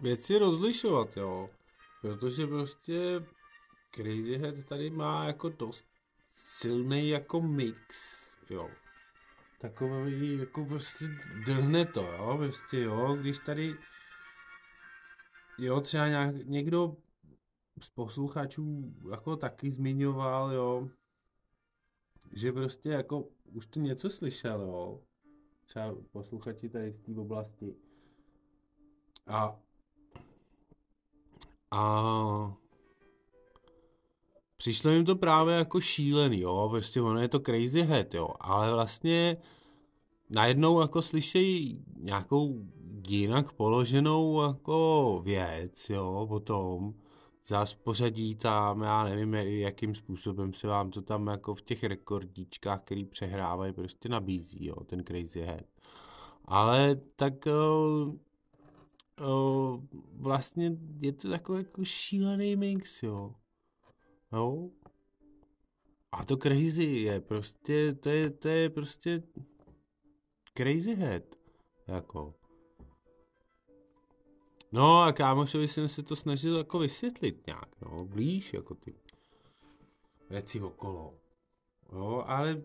Věci 0.00 0.38
rozlišovat, 0.38 1.16
jo. 1.16 1.50
Protože 2.00 2.46
prostě 2.46 3.26
Crazy 3.94 4.36
Head 4.36 4.64
tady 4.68 4.90
má 4.90 5.26
jako 5.26 5.48
dost 5.48 5.86
silný 6.34 7.08
jako 7.08 7.40
mix, 7.40 7.80
jo. 8.50 8.70
Takový, 9.60 10.38
jako 10.38 10.64
prostě 10.64 11.04
drhne 11.44 11.86
to, 11.86 12.02
jo, 12.02 12.36
prostě 12.38 12.80
jo, 12.80 13.16
když 13.20 13.38
tady, 13.38 13.76
jo, 15.60 15.80
třeba 15.80 16.08
nějak, 16.08 16.46
někdo 16.46 16.96
z 17.80 17.90
posluchačů 17.90 18.94
jako 19.10 19.36
taky 19.36 19.70
zmiňoval, 19.70 20.52
jo, 20.52 20.88
že 22.32 22.52
prostě 22.52 22.88
jako 22.88 23.28
už 23.52 23.66
tu 23.66 23.80
něco 23.80 24.10
slyšel, 24.10 24.60
jo, 24.60 25.00
třeba 25.66 25.94
posluchači 26.10 26.68
tady 26.68 26.92
z 26.92 27.00
té 27.00 27.20
oblasti. 27.20 27.74
A 29.26 29.60
a 31.70 32.56
přišlo 34.56 34.90
jim 34.90 35.04
to 35.04 35.16
právě 35.16 35.54
jako 35.54 35.80
šílený, 35.80 36.40
jo, 36.40 36.68
prostě 36.70 37.00
ono 37.00 37.20
je 37.20 37.28
to 37.28 37.40
crazy 37.40 37.82
head, 37.82 38.14
jo, 38.14 38.28
ale 38.40 38.74
vlastně 38.74 39.36
najednou 40.30 40.80
jako 40.80 41.02
slyšejí 41.02 41.84
nějakou 41.96 42.66
jinak 43.08 43.52
položenou 43.52 44.42
jako 44.42 45.20
věc, 45.24 45.90
jo, 45.90 46.26
potom 46.28 46.94
zás 47.46 47.74
pořadí 47.74 48.34
tam, 48.34 48.82
já 48.82 49.04
nevím, 49.04 49.34
jakým 49.34 49.94
způsobem 49.94 50.52
se 50.52 50.66
vám 50.66 50.90
to 50.90 51.02
tam 51.02 51.26
jako 51.26 51.54
v 51.54 51.62
těch 51.62 51.84
rekordíčkách, 51.84 52.80
který 52.80 53.04
přehrávají, 53.04 53.72
prostě 53.72 54.08
nabízí, 54.08 54.66
jo, 54.66 54.84
ten 54.84 55.04
Crazy 55.04 55.40
Head. 55.40 55.66
Ale 56.44 56.96
tak 57.16 57.46
o, 57.46 58.12
o, 59.26 59.80
vlastně 60.12 60.76
je 61.00 61.12
to 61.12 61.30
takový 61.30 61.58
jako 61.58 61.84
šílený 61.84 62.56
mix, 62.56 63.02
jo. 63.02 63.34
Jo. 64.32 64.70
A 66.12 66.24
to 66.24 66.36
crazy 66.36 66.84
je 66.84 67.20
prostě, 67.20 67.94
to 67.94 68.08
je, 68.08 68.30
to 68.30 68.48
je 68.48 68.70
prostě 68.70 69.22
crazy 70.56 70.94
head. 70.94 71.22
Jako. 71.88 72.39
No 74.72 75.02
a 75.02 75.12
kámošovi 75.12 75.68
jsem 75.68 75.88
se 75.88 76.02
to 76.02 76.16
snažil 76.16 76.56
jako 76.56 76.78
vysvětlit 76.78 77.46
nějak, 77.46 77.80
no, 77.80 78.04
blíž, 78.04 78.54
jako 78.54 78.74
ty 78.74 78.94
věci 80.30 80.60
okolo. 80.60 81.14
Jo, 81.92 82.24
ale 82.26 82.62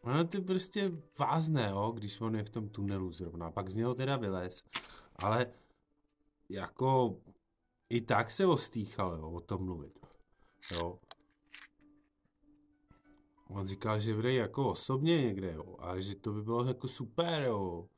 ono 0.00 0.26
to 0.26 0.42
prostě 0.42 0.92
vázne, 1.18 1.68
jo, 1.70 1.92
když 1.94 2.20
on 2.20 2.36
je 2.36 2.44
v 2.44 2.50
tom 2.50 2.68
tunelu 2.68 3.12
zrovna. 3.12 3.50
Pak 3.50 3.70
z 3.70 3.74
něho 3.74 3.94
teda 3.94 4.16
vylez. 4.16 4.64
Ale 5.16 5.46
jako 6.48 7.16
i 7.90 8.00
tak 8.00 8.30
se 8.30 8.46
ostýchal, 8.46 9.16
jo, 9.16 9.30
o 9.30 9.40
tom 9.40 9.64
mluvit. 9.64 9.98
Jo. 10.72 10.98
On 13.48 13.68
říkal, 13.68 14.00
že 14.00 14.14
bude 14.14 14.32
jako 14.32 14.70
osobně 14.70 15.22
někde, 15.22 15.52
jo, 15.52 15.76
a 15.78 16.00
že 16.00 16.14
to 16.14 16.32
by 16.32 16.42
bylo 16.42 16.64
jako 16.64 16.88
super, 16.88 17.42
jo. 17.42 17.88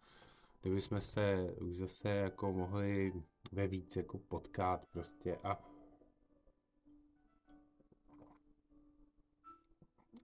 Kdyby 0.66 0.80
jsme 0.80 1.00
se 1.00 1.54
už 1.60 1.76
zase 1.76 2.08
jako 2.08 2.52
mohli 2.52 3.12
ve 3.52 3.66
víc 3.66 3.96
jako 3.96 4.18
potkat 4.18 4.86
prostě 4.86 5.36
a 5.36 5.58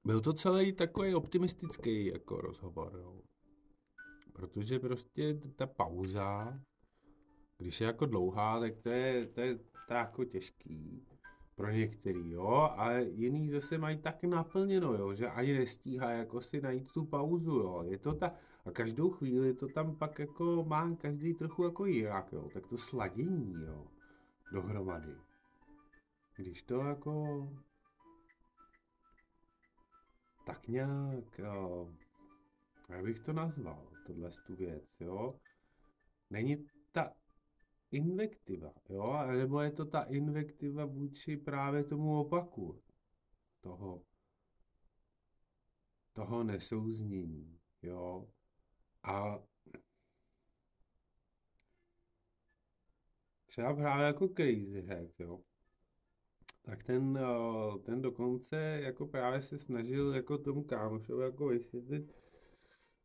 byl 0.05 0.21
to 0.21 0.33
celý 0.33 0.73
takový 0.73 1.15
optimistický 1.15 2.07
jako 2.07 2.41
rozhovor, 2.41 2.93
jo. 2.99 3.21
Protože 4.33 4.79
prostě 4.79 5.41
ta 5.57 5.67
pauza, 5.67 6.61
když 7.59 7.81
je 7.81 7.87
jako 7.87 8.07
dlouhá, 8.07 8.61
tak 8.61 8.79
to 8.79 8.89
je, 8.89 9.27
to 9.27 9.41
je, 9.41 9.59
to 9.59 9.95
je 9.95 9.99
jako 9.99 10.25
těžký 10.25 11.07
pro 11.57 11.71
některý, 11.71 12.31
jo, 12.31 12.71
a 12.77 12.99
jiný 12.99 13.51
zase 13.51 13.79
mají 13.79 13.99
tak 13.99 14.25
naplněno, 14.25 14.95
jo, 14.95 15.15
že 15.15 15.29
ani 15.29 15.53
nestíhá 15.59 16.11
jako 16.11 16.41
si 16.41 16.61
najít 16.61 16.93
tu 16.93 17.05
pauzu, 17.05 17.55
jo, 17.55 17.83
je 17.83 17.99
to 17.99 18.15
ta, 18.15 18.35
a 18.65 18.71
každou 18.71 19.11
chvíli 19.11 19.55
to 19.55 19.69
tam 19.69 19.97
pak 19.97 20.19
jako 20.19 20.65
má 20.65 20.97
každý 20.97 21.35
trochu 21.35 21.65
jako 21.65 21.87
jinak, 21.87 22.33
jo, 22.33 22.49
tak 22.55 22.67
to 22.67 22.79
sladění, 22.79 23.55
jo, 23.67 23.87
dohromady. 24.53 25.17
Když 26.37 26.63
to 26.63 26.81
jako 26.81 27.49
tak 30.47 30.69
nějak, 30.69 31.39
jo, 31.39 31.93
jak 32.89 33.05
bych 33.05 33.21
to 33.21 33.33
nazval, 33.33 33.87
tohle 34.07 34.31
tu 34.47 34.57
věc, 34.57 34.85
jo, 35.01 35.35
není 36.31 36.67
invektiva, 37.93 38.73
jo, 38.89 39.27
nebo 39.27 39.61
je 39.61 39.71
to 39.71 39.85
ta 39.85 40.03
invektiva 40.03 40.85
vůči 40.85 41.37
právě 41.37 41.85
tomu 41.85 42.21
opaku 42.21 42.83
toho, 43.61 44.03
toho 46.13 46.45
nesouznění, 46.45 47.59
jo, 47.83 48.29
a 49.03 49.39
třeba 53.47 53.75
právě 53.75 54.07
jako 54.07 54.29
Crazy 54.29 54.83
Head, 54.83 55.21
jo, 55.21 55.41
tak 56.63 56.85
ten, 56.85 57.19
eh, 57.19 57.79
ten 57.79 58.03
dokonce 58.03 58.57
jako 58.83 59.07
právě 59.07 59.43
se 59.43 59.59
snažil 59.59 60.15
jako 60.15 60.39
tomu 60.39 60.65
kámošovi 60.65 61.25
jako 61.25 61.47
vysvětlit, 61.47 62.13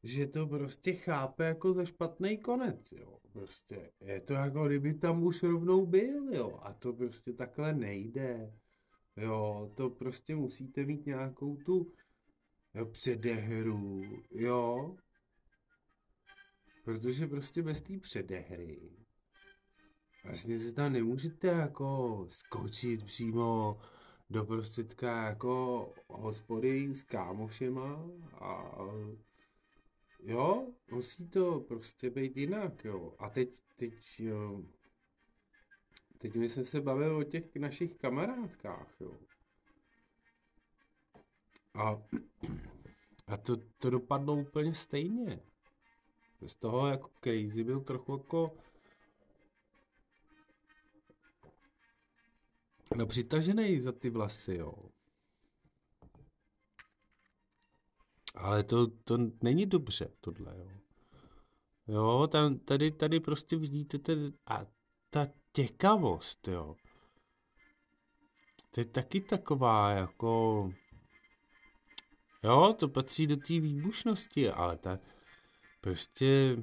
že 0.08 0.28
to 0.28 0.48
prostě 0.48 0.94
chápe 0.94 1.46
jako 1.46 1.74
za 1.74 1.86
špatný 1.86 2.38
konec, 2.38 2.92
jo. 2.92 3.20
Prostě 3.34 3.92
je 4.02 4.22
to 4.22 4.34
jako 4.34 4.68
kdyby 4.68 4.94
tam 4.94 5.24
už 5.24 5.44
rovnou 5.44 5.86
byl, 5.86 6.34
jo. 6.34 6.60
A 6.64 6.74
to 6.74 6.94
prostě 6.94 7.34
takhle 7.34 7.74
nejde. 7.74 8.54
Jo, 9.18 9.72
to 9.76 9.90
prostě 9.90 10.36
musíte 10.36 10.86
mít 10.86 11.06
nějakou 11.06 11.58
tu 11.58 11.92
jo, 12.74 12.86
předehru, 12.86 14.02
jo. 14.32 14.96
Protože 16.84 17.28
prostě 17.28 17.64
bez 17.64 17.82
té 17.82 18.00
předehry 18.00 18.98
vlastně 20.28 20.60
se 20.60 20.72
tam 20.72 20.94
nemůžete 20.94 21.48
jako 21.48 22.26
skočit 22.30 23.06
přímo 23.06 23.78
do 24.30 24.46
prostředka 24.46 25.28
jako 25.28 25.94
hospody 26.08 26.94
s 26.94 27.04
kámošema 27.04 28.06
a 28.34 28.78
Jo, 30.20 30.68
musí 30.92 31.30
to 31.30 31.60
prostě 31.60 32.10
být 32.10 32.38
jinak, 32.38 32.86
jo. 32.86 33.16
A 33.20 33.30
teď, 33.30 33.62
teď, 33.76 34.20
jo, 34.20 34.62
teď 36.18 36.36
my 36.36 36.50
jsme 36.50 36.66
se 36.66 36.82
bavili 36.82 37.16
o 37.16 37.24
těch 37.24 37.56
našich 37.56 37.98
kamarádkách, 37.98 38.96
jo. 39.00 39.18
A, 41.74 42.02
a 43.28 43.38
to, 43.38 43.58
to 43.58 43.90
dopadlo 43.90 44.36
úplně 44.36 44.76
stejně. 44.76 45.40
Z 46.48 46.56
toho 46.56 46.88
jako 46.88 47.10
crazy 47.24 47.64
byl 47.64 47.82
trochu 47.82 48.12
jako 48.12 48.58
no 52.96 53.06
přitažený 53.06 53.80
za 53.80 53.92
ty 53.92 54.10
vlasy, 54.10 54.56
jo. 54.56 54.74
Ale 58.38 58.64
to, 58.64 58.88
to 58.88 59.18
není 59.42 59.66
dobře, 59.66 60.12
tohle, 60.22 60.58
jo. 60.58 60.70
Jo, 61.88 62.28
tam, 62.32 62.60
tady, 62.60 62.92
tady 62.92 63.20
prostě 63.20 63.56
vidíte 63.56 63.98
ten, 63.98 64.34
a 64.48 64.66
ta 65.10 65.28
těkavost, 65.52 66.48
jo. 66.48 66.76
To 68.72 68.82
je 68.82 68.86
taky 68.86 69.22
taková, 69.22 69.92
jako, 69.92 70.72
jo, 72.44 72.76
to 72.80 72.88
patří 72.88 73.28
do 73.28 73.38
té 73.38 73.60
výbušnosti, 73.60 74.50
ale 74.50 74.78
ta, 74.78 75.00
prostě, 75.82 76.58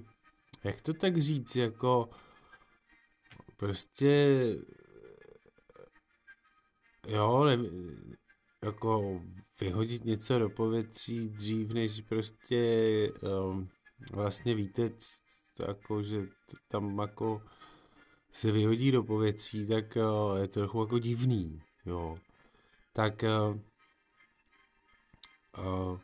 jak 0.64 0.82
to 0.82 0.94
tak 0.94 1.18
říct, 1.18 1.56
jako, 1.56 2.10
prostě, 3.56 4.36
jo, 7.06 7.44
ne, 7.44 7.58
jako 8.64 9.22
vyhodit 9.60 10.04
něco 10.04 10.38
do 10.38 10.50
povětří 10.50 11.28
dřív, 11.28 11.70
než 11.70 12.00
prostě 12.00 13.12
um, 13.22 13.68
vlastně 14.12 14.54
víte, 14.54 14.90
jako, 15.68 16.02
že 16.02 16.26
tam 16.68 16.98
jako 16.98 17.42
se 18.32 18.52
vyhodí 18.52 18.90
do 18.90 19.02
povětří, 19.02 19.66
tak 19.66 19.96
uh, 19.96 20.38
je 20.38 20.48
to 20.48 20.60
trochu 20.60 20.80
jako 20.80 20.98
divný, 20.98 21.62
jo. 21.86 22.18
Tak 22.92 23.22
uh, 23.22 23.58
uh, 25.66 25.98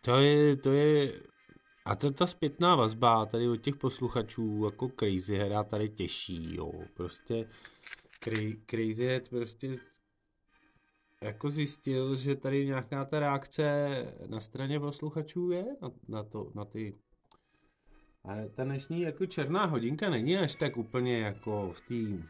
to 0.00 0.20
je, 0.20 0.56
to 0.56 0.72
je, 0.72 1.20
a 1.84 1.96
to 1.96 2.10
ta 2.10 2.26
zpětná 2.26 2.76
vazba 2.76 3.26
tady 3.26 3.48
od 3.48 3.56
těch 3.56 3.76
posluchačů 3.76 4.64
jako 4.64 4.88
Crazy 4.88 5.36
hra 5.36 5.64
tady 5.64 5.88
těší, 5.88 6.54
jo. 6.54 6.72
Prostě 6.94 7.48
Crazy 8.66 9.06
Head 9.06 9.28
prostě 9.28 9.76
jako 11.22 11.50
zjistil, 11.50 12.16
že 12.16 12.36
tady 12.36 12.66
nějaká 12.66 13.04
ta 13.04 13.20
reakce 13.20 13.64
na 14.26 14.40
straně 14.40 14.80
posluchačů 14.80 15.50
je 15.50 15.64
na, 15.82 15.90
na, 16.08 16.22
to, 16.22 16.52
na 16.54 16.64
ty 16.64 16.94
ale 18.26 18.48
ta 18.48 18.64
dnešní 18.64 19.00
jako 19.00 19.26
černá 19.26 19.66
hodinka 19.66 20.10
není 20.10 20.38
až 20.38 20.54
tak 20.54 20.76
úplně 20.76 21.20
jako 21.20 21.72
v 21.72 21.80
té 21.80 22.26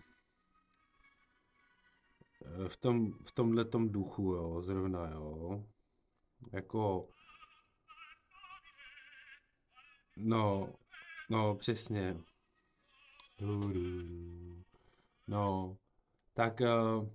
v 2.69 2.77
tom, 2.77 3.13
v 3.13 3.33
tomhle 3.33 3.65
tom 3.65 3.93
duchu, 3.93 4.23
jo, 4.23 4.63
zrovna, 4.63 5.11
jo. 5.11 5.65
Jako 6.53 7.09
no, 10.17 10.75
no, 11.31 11.55
přesně. 11.55 12.17
No, 15.29 15.77
tak 16.35 16.61
uh, 16.61 17.09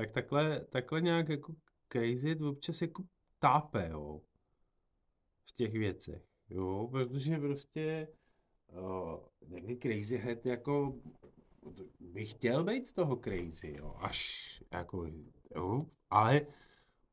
tak 0.00 0.12
takhle, 0.12 0.60
takhle 0.60 1.00
nějak 1.00 1.28
jako 1.28 1.54
crazy 1.92 2.36
občas 2.36 2.82
jako 2.82 3.02
tápe, 3.38 3.88
jo. 3.90 4.20
V 5.46 5.52
těch 5.56 5.72
věcech, 5.72 6.22
jo, 6.50 6.88
protože 6.90 7.38
prostě 7.38 8.08
uh, 8.72 9.20
někdy 9.48 9.76
crazy 9.76 10.18
head 10.18 10.46
jako 10.46 10.94
bych 12.00 12.30
chtěl 12.30 12.64
být 12.64 12.86
z 12.86 12.92
toho 12.92 13.16
crazy, 13.16 13.76
jo, 13.78 13.96
až 13.98 14.62
jako, 14.72 15.06
jo, 15.56 15.86
ale 16.10 16.46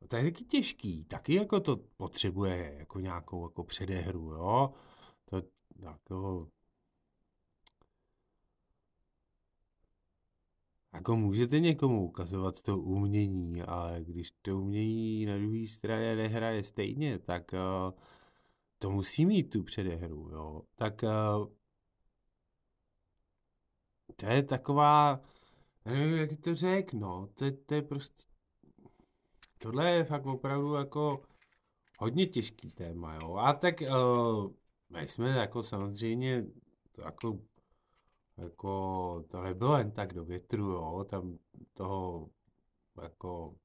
to 0.07 0.15
je 0.15 0.23
taky 0.23 0.43
těžký, 0.43 1.03
taky 1.05 1.33
jako 1.33 1.59
to 1.59 1.77
potřebuje 1.97 2.75
jako 2.77 2.99
nějakou 2.99 3.43
jako 3.43 3.63
předehru, 3.63 4.31
jo, 4.31 4.73
to 5.25 5.43
jako 5.79 6.47
Jako 10.93 11.15
můžete 11.15 11.59
někomu 11.59 12.05
ukazovat 12.05 12.61
to 12.61 12.77
umění, 12.77 13.61
ale 13.61 14.03
když 14.03 14.31
to 14.41 14.57
umění 14.57 15.25
na 15.25 15.37
druhé 15.37 15.67
straně 15.67 16.15
nehraje 16.15 16.63
stejně, 16.63 17.19
tak 17.19 17.51
uh, 17.53 17.99
to 18.79 18.89
musí 18.89 19.25
mít 19.25 19.43
tu 19.43 19.63
předehru, 19.63 20.29
jo. 20.29 20.61
Tak 20.75 21.03
uh, 21.03 21.47
to 24.15 24.25
je 24.25 24.43
taková, 24.43 25.21
nevím, 25.85 26.17
jak 26.17 26.29
to 26.41 26.55
řeknu, 26.55 26.99
no, 26.99 27.27
to, 27.33 27.45
to 27.65 27.75
je 27.75 27.81
prostě, 27.81 28.23
tohle 29.57 29.91
je 29.91 30.03
fakt 30.03 30.25
opravdu 30.25 30.73
jako 30.73 31.23
hodně 31.99 32.25
těžký 32.25 32.71
téma, 32.71 33.17
jo. 33.23 33.35
A 33.35 33.53
tak 33.53 33.75
uh, 33.81 34.51
my 34.89 35.07
jsme 35.07 35.29
jako 35.29 35.63
samozřejmě 35.63 36.45
jako 36.97 37.39
jako 38.37 39.23
to 39.27 39.41
nebylo 39.41 39.77
jen 39.77 39.91
tak 39.91 40.13
do 40.13 40.25
větru, 40.25 40.63
jo, 40.63 41.05
tam 41.09 41.37
toho 41.73 42.29
jako 43.01 43.55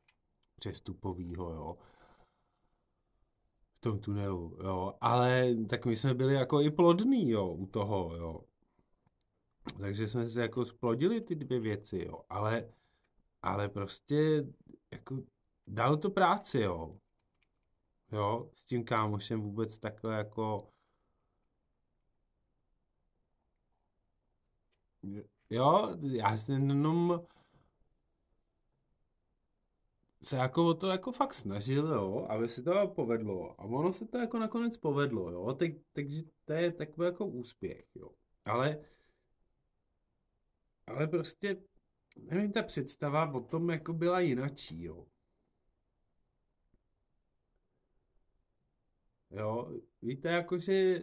přestupovýho, 0.55 1.51
jo, 1.51 1.77
v 3.77 3.81
tom 3.81 3.99
tunelu, 3.99 4.59
jo, 4.65 4.95
ale 5.01 5.55
tak 5.69 5.87
my 5.87 5.97
jsme 5.97 6.15
byli 6.15 6.35
jako 6.35 6.61
i 6.61 6.71
plodní, 6.71 7.31
jo, 7.31 7.49
u 7.49 7.67
toho, 7.67 8.17
jo. 8.17 8.41
Takže 9.81 10.09
jsme 10.09 10.29
se 10.29 10.41
jako 10.41 10.65
splodili 10.65 11.21
ty 11.21 11.35
dvě 11.35 11.61
věci, 11.61 12.05
jo, 12.07 12.23
ale, 12.29 12.73
ale 13.43 13.69
prostě 13.69 14.47
jako 14.93 15.19
dalo 15.67 15.97
to 15.97 16.11
práci, 16.11 16.59
jo. 16.61 16.99
Jo, 18.13 18.51
s 18.55 18.65
tím 18.65 18.85
kámošem 18.85 19.41
vůbec 19.41 19.79
takhle 19.79 20.15
jako 20.17 20.69
Jo, 25.51 25.97
já 26.03 26.37
jsem 26.37 26.69
jenom 26.69 27.27
se 30.23 30.37
jako 30.37 30.67
o 30.67 30.75
to 30.75 30.87
jako 30.87 31.13
fakt 31.13 31.35
snažil, 31.35 31.87
jo, 31.87 32.27
aby 32.29 32.49
se 32.49 32.63
to 32.63 32.89
povedlo. 32.89 33.61
A 33.61 33.65
ono 33.65 33.93
se 33.93 34.07
to 34.07 34.19
jako 34.19 34.39
nakonec 34.39 34.77
povedlo, 34.77 35.31
jo, 35.31 35.55
tak, 35.55 35.71
takže 35.93 36.23
to 36.45 36.53
je 36.53 36.73
takový 36.73 37.07
jako 37.07 37.27
úspěch, 37.27 37.87
jo. 37.95 38.11
Ale, 38.45 38.85
ale 40.87 41.07
prostě, 41.07 41.57
nevím, 42.17 42.53
ta 42.53 42.63
představa 42.63 43.33
o 43.35 43.41
tom 43.41 43.71
jako 43.71 43.93
byla 43.93 44.21
jinačí, 44.21 44.83
jo. 44.83 45.07
Jo, 49.31 49.81
víte, 50.03 50.29
jakože 50.29 51.03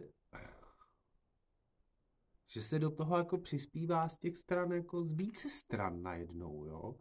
že 2.49 2.63
se 2.63 2.79
do 2.79 2.91
toho 2.91 3.17
jako 3.17 3.37
přispívá 3.37 4.09
z 4.09 4.17
těch 4.17 4.37
stran 4.37 4.71
jako 4.71 5.03
z 5.03 5.11
více 5.11 5.49
stran 5.49 6.01
najednou, 6.03 6.65
jo. 6.65 6.95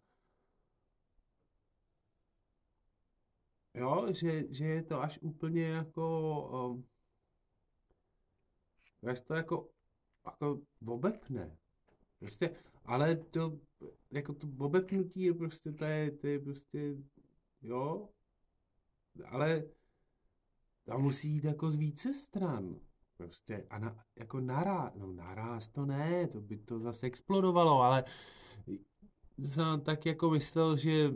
Jo, 3.75 4.13
že, 4.13 4.53
že 4.53 4.65
je 4.65 4.83
to 4.83 5.01
až 5.01 5.19
úplně 5.23 5.65
jako, 5.65 6.71
um, 6.71 6.89
až 9.11 9.21
to 9.21 9.35
jako, 9.35 9.69
jako 10.25 10.61
obepne. 10.87 11.57
Prostě, 12.19 12.57
ale 12.85 13.17
to, 13.17 13.61
jako 14.11 14.35
to 14.35 14.49
obepnutí 14.59 15.23
je 15.23 15.35
prostě, 15.35 15.73
to 15.73 15.85
je, 15.85 16.11
to 16.11 16.27
je 16.27 16.39
prostě, 16.39 16.97
jo, 17.63 18.09
ale 19.25 19.65
tam 20.85 21.03
musí 21.03 21.31
jít 21.31 21.45
jako 21.45 21.71
z 21.71 21.77
více 21.77 22.15
stran. 22.15 22.81
Prostě 23.19 23.67
a 23.71 23.79
na, 23.79 24.05
jako 24.17 24.41
naraz, 24.41 24.95
no 24.95 25.13
naraz 25.13 25.69
to 25.69 25.87
ne, 25.87 26.29
to 26.29 26.41
by 26.41 26.57
to 26.59 26.79
zase 26.79 27.07
explodovalo, 27.07 27.83
ale 27.83 28.05
jsem 29.39 29.81
tak 29.81 30.07
jako 30.07 30.31
myslel, 30.31 30.77
že 30.77 31.11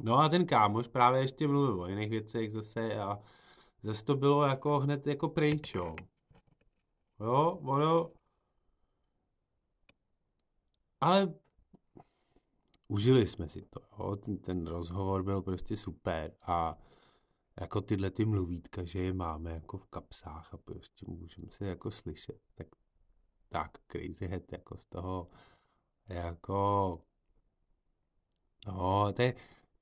no 0.00 0.18
a 0.18 0.28
ten 0.28 0.46
kámoš 0.46 0.88
právě 0.88 1.20
ještě 1.20 1.48
mluvil 1.48 1.80
o 1.80 1.86
jiných 1.86 2.10
věcech 2.10 2.52
zase 2.52 2.98
a 2.98 3.18
zase 3.82 4.04
to 4.04 4.16
bylo 4.16 4.42
jako 4.42 4.78
hned 4.78 5.06
jako 5.06 5.28
pryč, 5.28 5.74
jo. 5.74 5.96
Jo, 7.20 7.58
ono, 7.62 8.12
ale 11.00 11.34
užili 12.88 13.26
jsme 13.26 13.48
si 13.48 13.62
to, 13.62 13.80
jo. 13.98 14.16
Ten, 14.16 14.38
ten 14.38 14.66
rozhovor 14.66 15.22
byl 15.22 15.42
prostě 15.42 15.76
super 15.76 16.34
a 16.42 16.78
jako 17.60 17.80
tyhle 17.80 18.10
ty 18.10 18.24
mluvítka, 18.24 18.84
že 18.84 18.98
je 18.98 19.12
máme 19.12 19.52
jako 19.52 19.78
v 19.78 19.86
kapsách 19.86 20.54
a 20.54 20.56
prostě 20.56 21.06
můžeme 21.08 21.50
se 21.50 21.66
jako 21.66 21.90
slyšet, 21.90 22.40
tak 22.54 22.66
tak 23.52 23.78
crazy 23.88 24.26
head 24.26 24.52
jako 24.52 24.76
z 24.78 24.86
toho 24.86 25.30
jako 26.08 26.98
no, 28.66 29.12
to 29.12 29.22
je 29.22 29.34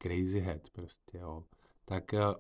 crazy 0.02 0.40
head 0.40 0.70
prostě, 0.70 1.18
jo. 1.18 1.44
Tak 1.85 2.14
eh, 2.14 2.35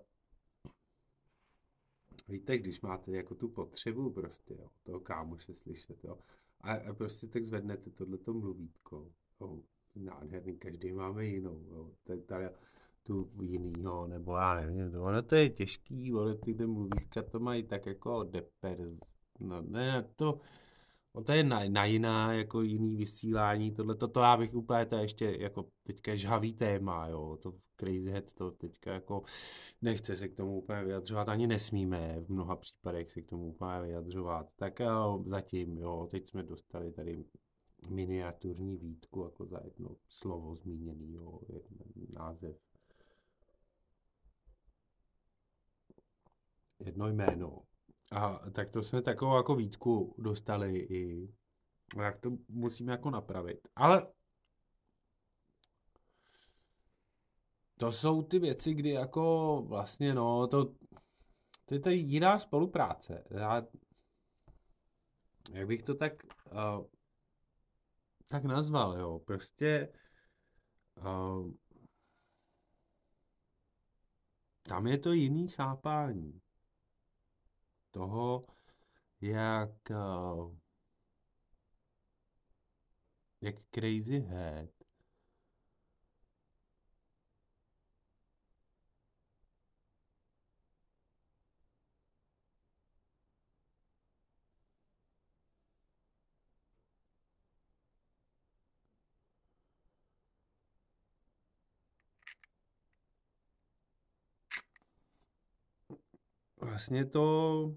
víte, 2.28 2.58
když 2.58 2.80
máte 2.80 3.12
jako 3.12 3.34
tu 3.34 3.48
potřebu 3.48 4.10
prostě, 4.10 4.54
jo, 4.54 4.70
toho 4.82 5.00
kámoše 5.00 5.54
slyšet, 5.54 6.04
jo, 6.04 6.18
a, 6.60 6.72
a 6.74 6.92
prostě 6.94 7.26
tak 7.26 7.46
zvednete 7.46 7.90
tohleto 7.90 8.34
mluvítko, 8.34 9.12
jo, 9.40 9.62
nádherný, 9.94 10.58
každý 10.58 10.92
máme 10.92 11.26
jinou, 11.26 11.64
jo. 11.68 11.90
Tady, 12.04 12.22
tady, 12.22 12.48
tu 13.02 13.30
jinýho, 13.42 14.06
nebo 14.06 14.36
já 14.36 14.54
nevím, 14.54 14.92
to, 14.92 15.02
ono 15.04 15.22
to 15.22 15.34
je 15.34 15.48
těžký, 15.48 16.14
ono 16.14 16.34
ty 16.34 16.54
mluvítka 16.54 17.22
to 17.22 17.40
mají 17.40 17.62
tak 17.62 17.86
jako 17.86 18.24
deper, 18.24 18.78
no 19.40 19.62
ne, 19.62 20.04
to, 20.16 20.40
No 21.14 21.24
to 21.24 21.32
je 21.32 21.44
na, 21.44 21.60
na 21.68 21.84
jiná, 21.84 22.32
jako 22.32 22.62
jiný 22.62 22.96
vysílání, 22.96 23.72
tohle 23.72 23.94
to 23.94 24.20
já 24.20 24.36
bych 24.36 24.54
úplně, 24.54 24.86
to 24.86 24.96
ještě 24.96 25.36
jako 25.38 25.66
teďka 25.82 26.16
žhavý 26.16 26.52
téma, 26.52 27.08
jo, 27.08 27.38
to 27.42 27.54
Crazy 27.76 28.10
Head, 28.10 28.34
to 28.34 28.50
teďka 28.50 28.92
jako 28.92 29.22
nechce 29.82 30.16
se 30.16 30.28
k 30.28 30.34
tomu 30.36 30.58
úplně 30.58 30.84
vyjadřovat, 30.84 31.28
ani 31.28 31.46
nesmíme 31.46 32.20
v 32.20 32.28
mnoha 32.28 32.56
případech 32.56 33.12
se 33.12 33.22
k 33.22 33.26
tomu 33.26 33.48
úplně 33.48 33.80
vyjadřovat, 33.82 34.46
tak 34.56 34.80
jo, 34.80 35.24
zatím, 35.26 35.78
jo, 35.78 36.08
teď 36.10 36.28
jsme 36.28 36.42
dostali 36.42 36.92
tady 36.92 37.24
miniaturní 37.88 38.76
výtku, 38.76 39.22
jako 39.24 39.46
za 39.46 39.60
jedno 39.64 39.96
slovo 40.08 40.56
zmíněný, 40.56 41.12
jo, 41.12 41.40
název. 42.12 42.56
Jedno 46.80 47.08
jméno, 47.08 47.62
a 48.10 48.50
tak 48.50 48.70
to 48.70 48.82
jsme 48.82 49.02
takovou 49.02 49.36
jako 49.36 49.54
výtku 49.54 50.14
dostali 50.18 50.78
i, 50.78 51.32
tak 51.96 52.20
to 52.20 52.30
musíme 52.48 52.92
jako 52.92 53.10
napravit. 53.10 53.68
Ale 53.76 54.12
to 57.76 57.92
jsou 57.92 58.22
ty 58.22 58.38
věci, 58.38 58.74
kdy 58.74 58.90
jako 58.90 59.56
vlastně 59.68 60.14
no, 60.14 60.46
to, 60.46 60.64
to 61.64 61.74
je 61.74 61.80
tady 61.80 61.96
jiná 61.96 62.38
spolupráce. 62.38 63.24
Já, 63.30 63.62
jak 65.52 65.66
bych 65.66 65.82
to 65.82 65.94
tak, 65.94 66.12
uh, 66.52 66.86
tak 68.28 68.44
nazval, 68.44 68.98
jo, 68.98 69.18
prostě 69.18 69.92
uh, 70.96 71.50
tam 74.62 74.86
je 74.86 74.98
to 74.98 75.12
jiný 75.12 75.48
chápání 75.48 76.40
toho, 77.90 78.46
jak, 79.20 79.90
eh, 79.90 80.56
jak 83.40 83.56
Crazy 83.70 84.20
Head 84.20 84.79
vlastně 106.70 107.04
to 107.04 107.74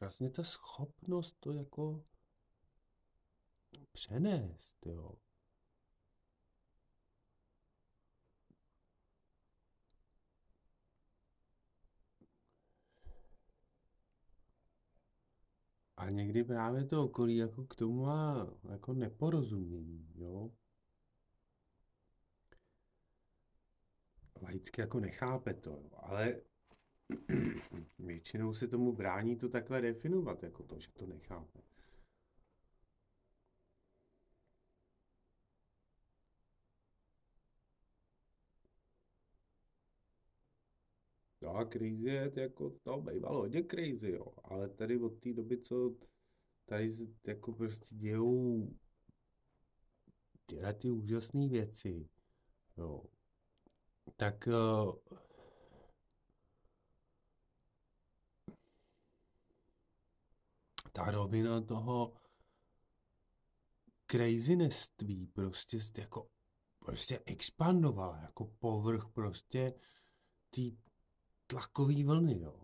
vlastně 0.00 0.30
ta 0.30 0.44
schopnost 0.44 1.36
to 1.40 1.52
jako 1.52 2.04
přenést, 3.92 4.86
jo. 4.86 5.14
A 15.98 16.10
někdy 16.10 16.44
právě 16.44 16.84
to 16.84 17.04
okolí 17.04 17.36
jako 17.36 17.64
k 17.64 17.74
tomu 17.74 18.02
má 18.02 18.50
jako 18.70 18.94
neporozumění, 18.94 20.08
jo. 20.14 20.50
Laicky 24.42 24.80
jako 24.80 25.00
nechápe 25.00 25.54
to, 25.54 25.70
jo. 25.70 25.90
ale 25.92 26.40
většinou 27.98 28.54
se 28.54 28.68
tomu 28.68 28.92
brání 28.92 29.36
to 29.36 29.48
takhle 29.48 29.80
definovat, 29.80 30.42
jako 30.42 30.62
to, 30.62 30.78
že 30.78 30.92
to 30.92 31.06
nechápe. 31.06 31.58
A 41.54 41.64
crazy 41.64 42.04
je 42.04 42.32
jako 42.36 42.70
to 42.82 43.00
bývalo 43.00 43.38
hodně 43.38 43.64
crazy, 43.64 44.10
jo. 44.10 44.26
Ale 44.44 44.68
tady 44.68 44.98
od 45.00 45.20
té 45.20 45.32
doby, 45.32 45.62
co 45.62 45.96
tady 46.64 46.96
jako 47.26 47.52
prostě 47.52 47.94
dějou 47.94 48.68
tyhle 50.46 50.74
ty 50.74 50.90
úžasné 50.90 51.48
věci, 51.48 52.08
jo. 52.76 53.02
Tak 54.16 54.46
uh, 54.46 54.94
ta 60.92 61.10
rovina 61.10 61.60
toho 61.60 62.14
crazineství 64.06 65.26
prostě 65.26 65.78
jako 65.98 66.28
prostě 66.78 67.20
expandovala 67.26 68.20
jako 68.22 68.44
povrch 68.58 69.08
prostě 69.14 69.74
té 70.50 70.62
tlakový 71.48 72.04
vlny, 72.04 72.40
jo. 72.40 72.54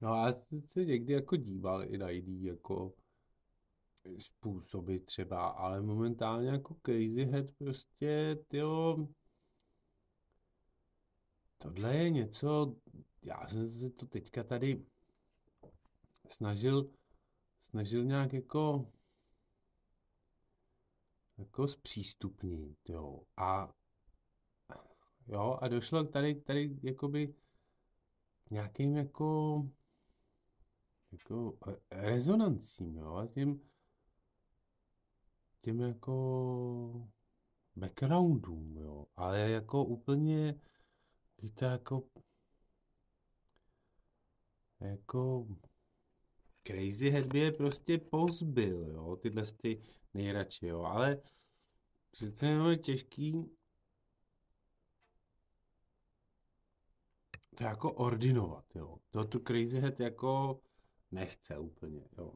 No 0.00 0.12
a 0.12 0.32
se 0.66 0.84
někdy 0.84 1.12
jako 1.12 1.36
díval 1.36 1.84
i 1.84 1.98
na 1.98 2.10
jiný 2.10 2.44
jako 2.44 2.92
způsoby 4.18 4.96
třeba, 4.98 5.48
ale 5.48 5.82
momentálně 5.82 6.48
jako 6.48 6.74
Crazy 6.86 7.24
Head 7.24 7.46
prostě, 7.58 8.38
tyjo, 8.48 9.08
tohle 11.58 11.96
je 11.96 12.10
něco, 12.10 12.76
já 13.22 13.48
jsem 13.48 13.70
se 13.70 13.90
to 13.90 14.06
teďka 14.06 14.44
tady 14.44 14.84
snažil, 16.28 16.90
snažil 17.70 18.04
nějak 18.04 18.32
jako 18.32 18.92
jako 21.38 21.68
zpřístupnit, 21.68 22.78
jo, 22.88 23.22
a 23.36 23.72
jo, 25.26 25.58
a 25.60 25.68
došlo 25.68 26.04
tady, 26.04 26.34
tady 26.34 26.76
jakoby 26.82 27.34
nějakým 28.50 28.96
jako 28.96 29.62
jako 31.16 31.58
rezonancím, 31.90 32.96
jo, 32.96 33.14
a 33.14 33.26
těm 33.26 33.60
jako 35.80 37.10
backgroundům, 37.76 38.76
jo, 38.76 39.06
ale 39.16 39.50
jako 39.50 39.84
úplně, 39.84 40.60
to 41.54 41.64
jako, 41.64 42.02
jako 44.80 45.46
Crazy 46.66 47.10
Head 47.10 47.26
by 47.26 47.38
je 47.38 47.52
prostě 47.52 47.98
pozbyl, 47.98 48.86
jo, 48.86 49.16
tyhle 49.16 49.46
ty 49.46 49.82
nejradši, 50.14 50.66
jo, 50.66 50.82
ale 50.82 51.22
přece 52.10 52.46
je 52.46 52.76
těžký 52.76 53.56
to 57.56 57.64
jako 57.64 57.92
ordinovat, 57.92 58.64
jo. 58.74 58.98
To 59.10 59.24
tu 59.24 59.38
Crazy 59.38 59.80
Head 59.80 60.00
jako 60.00 60.60
nechce 61.16 61.58
úplně, 61.58 62.08
jo. 62.18 62.34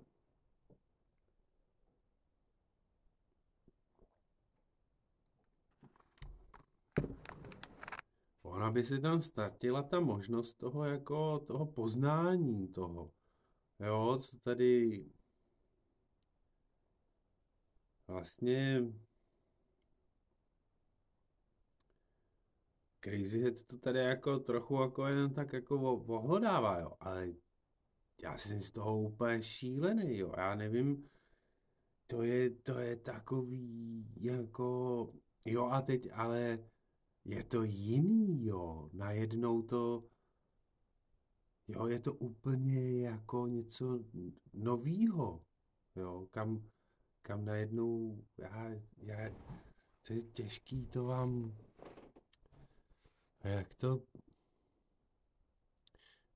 Ona 8.43 8.71
by 8.71 8.85
si 8.85 9.01
tam 9.01 9.23
ztratila 9.23 9.83
ta 9.83 10.01
možnost 10.01 10.55
toho 10.55 10.85
jako 10.85 11.39
toho 11.39 11.67
poznání 11.67 12.69
toho. 12.69 13.13
Jo, 13.81 14.19
co 14.23 14.39
tady 14.39 15.05
vlastně 18.09 18.83
Crazy 23.01 23.41
Head 23.43 23.63
to 23.67 23.79
tady 23.79 23.99
jako 23.99 24.39
trochu 24.39 24.83
jako 24.83 25.07
jen 25.07 25.35
tak 25.35 25.53
jako 25.53 25.95
ohlodává, 25.95 26.79
jo, 26.79 26.93
ale 27.01 27.33
já 28.23 28.39
jsem 28.39 28.63
z 28.63 28.71
toho 28.71 29.01
úplně 29.01 29.43
šílený, 29.43 30.19
jo, 30.19 30.33
já 30.37 30.55
nevím, 30.55 31.09
to 32.07 32.23
je, 32.23 32.51
to 32.51 32.79
je 32.79 32.97
takový 32.97 34.07
jako, 34.17 35.13
jo 35.45 35.65
a 35.65 35.83
teď, 35.83 36.09
ale 36.13 36.59
je 37.25 37.45
to 37.45 37.63
jiný, 37.63 38.47
jo, 38.47 38.91
najednou 38.93 39.63
to, 39.63 40.05
jo, 41.69 41.87
je 41.87 42.01
to 42.01 42.15
úplně 42.15 43.01
jako 43.01 43.47
něco 43.47 44.05
novýho, 44.53 45.45
jo, 45.97 46.29
kam, 46.31 46.71
kam 47.23 47.45
najednou, 47.45 48.25
já, 48.39 48.71
já, 48.97 49.31
to 50.03 50.13
je 50.13 50.23
těžký 50.23 50.87
to 50.87 51.05
vám, 51.05 51.57
jak 53.45 53.75
to, 53.75 54.03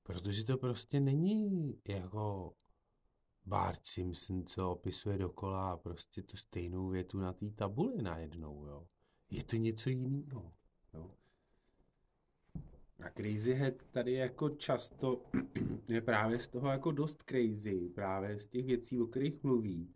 protože 0.05 0.43
to 0.43 0.57
prostě 0.57 0.99
není 0.99 1.73
jako 1.87 2.53
Bart 3.45 3.85
Simpson, 3.85 4.45
co 4.45 4.71
opisuje 4.71 5.17
dokola 5.17 5.77
prostě 5.77 6.23
tu 6.23 6.37
stejnou 6.37 6.89
větu 6.89 7.19
na 7.19 7.33
té 7.33 7.49
tabuli 7.49 8.01
najednou, 8.01 8.65
jo. 8.65 8.87
Je 9.29 9.43
to 9.43 9.55
něco 9.55 9.89
jiného, 9.89 10.53
jo. 10.93 11.15
A 12.99 13.09
Crazy 13.09 13.53
Head 13.53 13.73
tady 13.91 14.13
jako 14.13 14.49
často 14.49 15.25
je 15.87 16.01
právě 16.01 16.39
z 16.39 16.47
toho 16.47 16.67
jako 16.67 16.91
dost 16.91 17.23
crazy, 17.23 17.89
právě 17.89 18.39
z 18.39 18.47
těch 18.47 18.65
věcí, 18.65 18.99
o 18.99 19.07
kterých 19.07 19.43
mluví. 19.43 19.95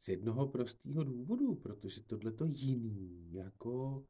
Z 0.00 0.08
jednoho 0.08 0.48
prostého 0.48 1.04
důvodu, 1.04 1.54
protože 1.54 2.02
tohle 2.02 2.32
to 2.32 2.44
jiný, 2.44 3.32
jako 3.32 4.04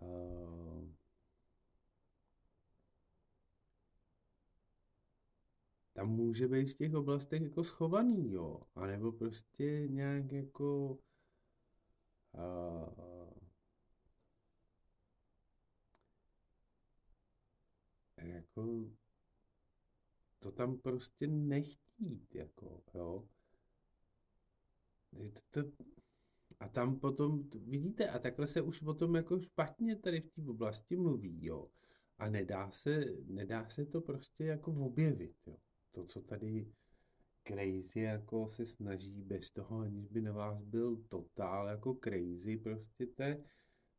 uh, 0.00 0.88
tam 5.98 6.10
může 6.10 6.48
být 6.48 6.70
v 6.70 6.76
těch 6.76 6.94
oblastech 6.94 7.42
jako 7.42 7.64
schovaný, 7.64 8.32
jo. 8.32 8.60
A 8.74 8.86
nebo 8.86 9.12
prostě 9.12 9.88
nějak 9.88 10.32
jako 10.32 10.98
uh, 12.32 13.32
jako 18.16 18.90
to 20.38 20.52
tam 20.52 20.78
prostě 20.78 21.26
nechtít, 21.26 22.34
jako, 22.34 22.82
jo. 22.94 23.28
To, 25.52 25.62
to, 25.62 25.84
a 26.60 26.68
tam 26.68 27.00
potom, 27.00 27.48
vidíte, 27.50 28.08
a 28.08 28.18
takhle 28.18 28.46
se 28.46 28.62
už 28.62 28.82
o 28.82 28.94
tom 28.94 29.14
jako 29.14 29.40
špatně 29.40 29.96
tady 29.96 30.20
v 30.20 30.30
té 30.30 30.42
oblasti 30.48 30.96
mluví, 30.96 31.44
jo. 31.44 31.70
A 32.18 32.28
nedá 32.28 32.70
se, 32.70 33.04
nedá 33.24 33.68
se 33.68 33.86
to 33.86 34.00
prostě 34.00 34.44
jako 34.44 34.72
objevit, 34.72 35.36
jo 35.46 35.56
to, 35.98 36.04
co 36.04 36.20
tady 36.20 36.66
crazy 37.46 38.00
jako 38.00 38.50
se 38.50 38.66
snaží 38.66 39.22
bez 39.22 39.50
toho, 39.50 39.80
aniž 39.80 40.08
by 40.08 40.20
na 40.20 40.32
vás 40.32 40.62
byl 40.62 40.96
totál 41.08 41.68
jako 41.68 41.94
crazy, 42.04 42.56
prostě 42.56 43.06
to 43.06 43.22
je 43.22 43.44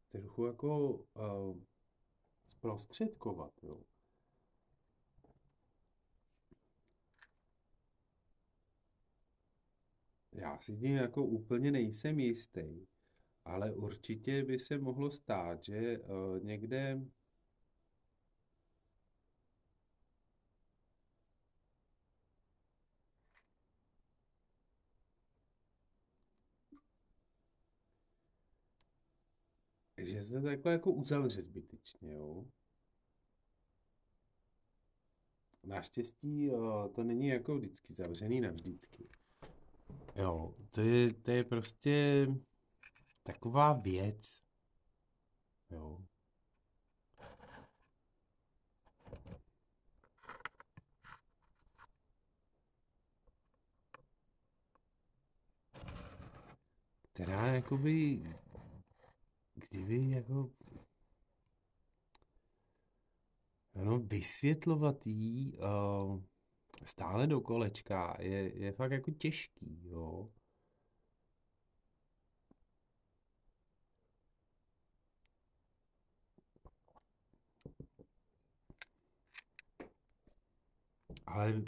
trochu 0.09 0.45
jako 0.45 0.89
uh, 1.13 1.61
zprostředkovat, 2.47 3.53
jo. 3.63 3.81
Já 10.31 10.59
si 10.59 10.77
tím 10.77 10.95
jako 10.95 11.25
úplně 11.25 11.71
nejsem 11.71 12.19
jistý, 12.19 12.85
ale 13.45 13.75
určitě 13.75 14.43
by 14.43 14.59
se 14.59 14.77
mohlo 14.77 15.11
stát, 15.11 15.63
že 15.63 15.99
uh, 15.99 16.43
někde 16.43 17.01
že 30.19 30.25
se 30.25 30.41
to 30.41 30.47
takhle 30.47 30.71
jako 30.71 30.91
uzavře 30.91 31.41
zbytečně, 31.41 32.13
jo. 32.13 32.45
Naštěstí 35.63 36.51
to 36.95 37.03
není 37.03 37.27
jako 37.27 37.55
vždycky 37.55 37.93
zavřený 37.93 38.41
navždycky. 38.41 39.09
Jo, 40.15 40.55
to 40.71 40.81
je, 40.81 41.13
to 41.13 41.31
je 41.31 41.43
prostě 41.43 42.27
taková 43.23 43.73
věc. 43.73 44.41
Jo. 45.69 46.05
Která 57.13 57.47
jakoby 57.47 58.23
kdyby 59.69 60.09
jako 60.09 60.49
no, 63.75 63.99
vysvětlovat 63.99 65.07
jí 65.07 65.57
uh, 65.57 66.21
stále 66.83 67.27
do 67.27 67.41
kolečka 67.41 68.17
je, 68.19 68.57
je 68.59 68.71
fakt 68.71 68.91
jako 68.91 69.11
těžký, 69.11 69.87
jo. 69.89 70.29
Ale 81.25 81.63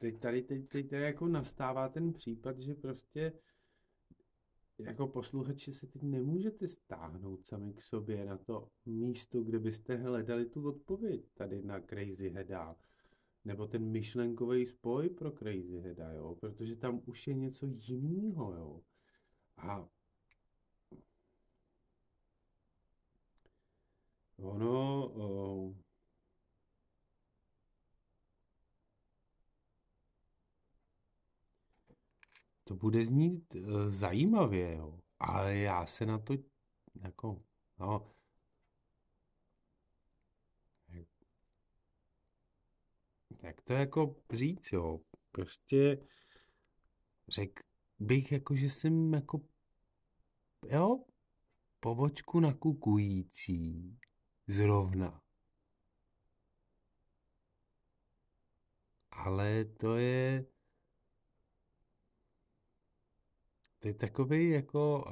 teď 0.00 0.20
tady, 0.20 0.42
teď, 0.42 0.68
teď 0.68 0.90
tady 0.90 1.02
jako 1.02 1.28
nastává 1.28 1.88
ten 1.88 2.12
případ, 2.12 2.58
že 2.58 2.74
prostě 2.74 3.32
jako 4.78 5.08
posluchači 5.08 5.72
se 5.72 5.86
teď 5.86 6.02
nemůžete 6.02 6.68
stáhnout 6.68 7.46
sami 7.46 7.72
k 7.74 7.82
sobě 7.82 8.24
na 8.24 8.38
to 8.38 8.68
místo, 8.86 9.42
kde 9.42 9.58
byste 9.58 9.96
hledali 9.96 10.46
tu 10.46 10.68
odpověď 10.68 11.30
tady 11.34 11.62
na 11.62 11.80
Crazy 11.80 12.28
Heada, 12.28 12.76
nebo 13.44 13.66
ten 13.66 13.90
myšlenkový 13.90 14.66
spoj 14.66 15.08
pro 15.08 15.30
Crazy 15.30 15.80
Heada, 15.80 16.12
jo, 16.12 16.34
protože 16.40 16.76
tam 16.76 17.02
už 17.06 17.26
je 17.26 17.34
něco 17.34 17.66
jiného, 17.66 18.54
jo. 18.54 18.82
A 19.56 19.88
ono, 24.36 25.12
o, 25.14 25.74
To 32.66 32.76
bude 32.76 33.06
znít 33.06 33.54
uh, 33.54 33.90
zajímavě, 33.90 34.76
jo. 34.76 35.00
Ale 35.18 35.56
já 35.56 35.86
se 35.86 36.06
na 36.06 36.18
to 36.18 36.34
jako, 37.02 37.42
no, 37.78 38.12
jak 43.42 43.60
to 43.60 43.72
jako 43.72 44.16
říct, 44.32 44.72
jo. 44.72 45.00
Prostě 45.32 46.06
řekl 47.28 47.62
bych 47.98 48.32
jako, 48.32 48.56
že 48.56 48.70
jsem 48.70 49.14
jako, 49.14 49.40
jo, 50.68 51.04
povočku 51.80 52.40
nakukující 52.40 53.98
zrovna. 54.46 55.22
Ale 59.10 59.64
to 59.64 59.96
je, 59.96 60.46
to 63.86 63.88
je 63.88 63.94
takový 63.94 64.50
jako, 64.50 65.04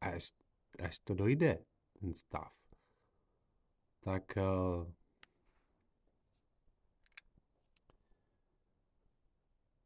až, 0.00 0.32
až 0.78 0.98
to 0.98 1.14
dojde, 1.14 1.64
ten 2.00 2.14
stav, 2.14 2.52
tak 4.00 4.22
uh, 4.36 4.92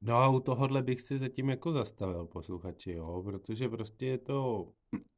No 0.01 0.17
a 0.17 0.29
u 0.29 0.41
tohohle 0.41 0.83
bych 0.83 1.01
si 1.01 1.19
zatím 1.19 1.51
jako 1.51 1.73
zastavil 1.73 2.27
posluchači, 2.27 2.93
jo, 2.93 3.23
protože 3.25 3.69
prostě 3.69 4.07
je 4.07 4.19
to 4.19 4.73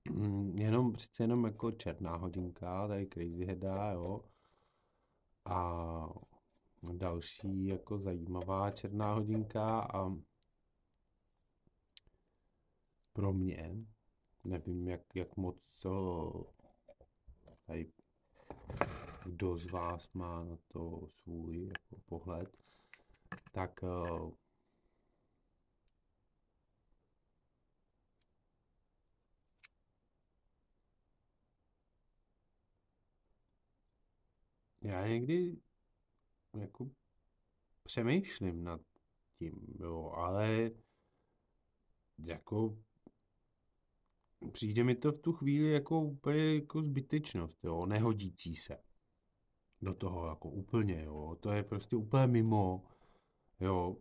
jenom 0.54 0.92
přece 0.92 1.22
jenom 1.22 1.44
jako 1.44 1.72
černá 1.72 2.16
hodinka, 2.16 2.88
tady 2.88 3.06
Crazy 3.06 3.44
Heada, 3.44 3.92
jo, 3.92 4.24
a 5.44 6.08
další 6.92 7.66
jako 7.66 7.98
zajímavá 7.98 8.70
černá 8.70 9.14
hodinka 9.14 9.66
a 9.80 10.16
pro 13.16 13.32
mě, 13.32 13.76
nevím, 14.44 14.88
jak, 14.88 15.00
jak 15.14 15.36
moc 15.36 15.68
co 15.78 16.54
tady 17.66 17.92
kdo 19.24 19.56
z 19.56 19.70
vás 19.70 20.12
má 20.12 20.44
na 20.44 20.56
to 20.68 21.08
svůj 21.08 21.66
jako 21.66 22.02
pohled, 22.06 22.56
tak 23.52 23.82
uh, 23.82 24.34
já 34.80 35.06
někdy 35.06 35.56
jako 36.60 36.90
přemýšlím 37.82 38.64
nad 38.64 38.80
tím, 39.38 39.74
jo, 39.80 40.12
ale 40.16 40.70
jako 42.18 42.85
přijde 44.46 44.84
mi 44.84 44.94
to 44.94 45.12
v 45.12 45.18
tu 45.18 45.32
chvíli 45.32 45.70
jako 45.70 46.00
úplně 46.00 46.54
jako 46.54 46.82
zbytečnost, 46.82 47.64
jo, 47.64 47.86
nehodící 47.86 48.54
se 48.54 48.78
do 49.82 49.94
toho 49.94 50.26
jako 50.26 50.48
úplně, 50.48 51.02
jo, 51.04 51.36
to 51.40 51.52
je 51.52 51.62
prostě 51.62 51.96
úplně 51.96 52.26
mimo, 52.26 52.84
jo, 53.60 53.96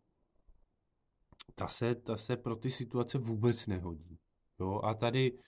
ta 1.55 1.67
se, 1.67 1.95
ta 1.95 2.17
se 2.17 2.37
pro 2.37 2.55
ty 2.55 2.71
situace 2.71 3.17
vůbec 3.17 3.67
nehodí, 3.67 4.19
jo, 4.59 4.81
a 4.83 4.93
tady, 4.93 5.39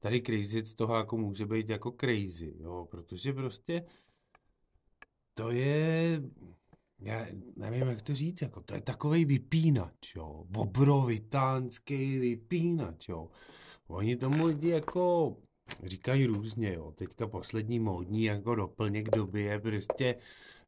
tady 0.00 0.22
crazy 0.22 0.64
z 0.64 0.74
toho 0.74 0.96
jako 0.96 1.16
může 1.16 1.46
být 1.46 1.68
jako 1.68 1.96
crazy, 2.00 2.54
jo, 2.58 2.88
protože 2.90 3.32
prostě 3.32 3.86
to 5.34 5.50
je, 5.50 6.22
já 6.98 7.26
nevím, 7.56 7.86
jak 7.86 8.02
to 8.02 8.14
říct, 8.14 8.42
jako 8.42 8.60
to 8.60 8.74
je 8.74 8.80
takový 8.80 9.24
vypínač, 9.24 10.14
jo, 10.14 10.46
obrovitánský 10.56 12.18
vypínač, 12.18 13.08
jo. 13.08 13.30
Oni 13.88 14.16
tomu 14.16 14.44
lidi 14.44 14.68
jako 14.68 15.36
říkají 15.82 16.26
různě, 16.26 16.74
jo. 16.74 16.92
Teďka 16.92 17.26
poslední 17.26 17.80
módní 17.80 18.24
jako 18.24 18.54
doplněk 18.54 19.10
doby 19.10 19.42
je 19.42 19.60
prostě 19.60 20.18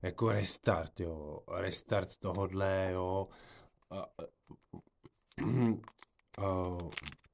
jako 0.02 0.32
restart, 0.32 1.00
jo. 1.00 1.40
Restart 1.56 2.16
tohodle, 2.16 2.90
jo. 2.92 3.28
A, 3.90 4.06
a, 6.38 6.78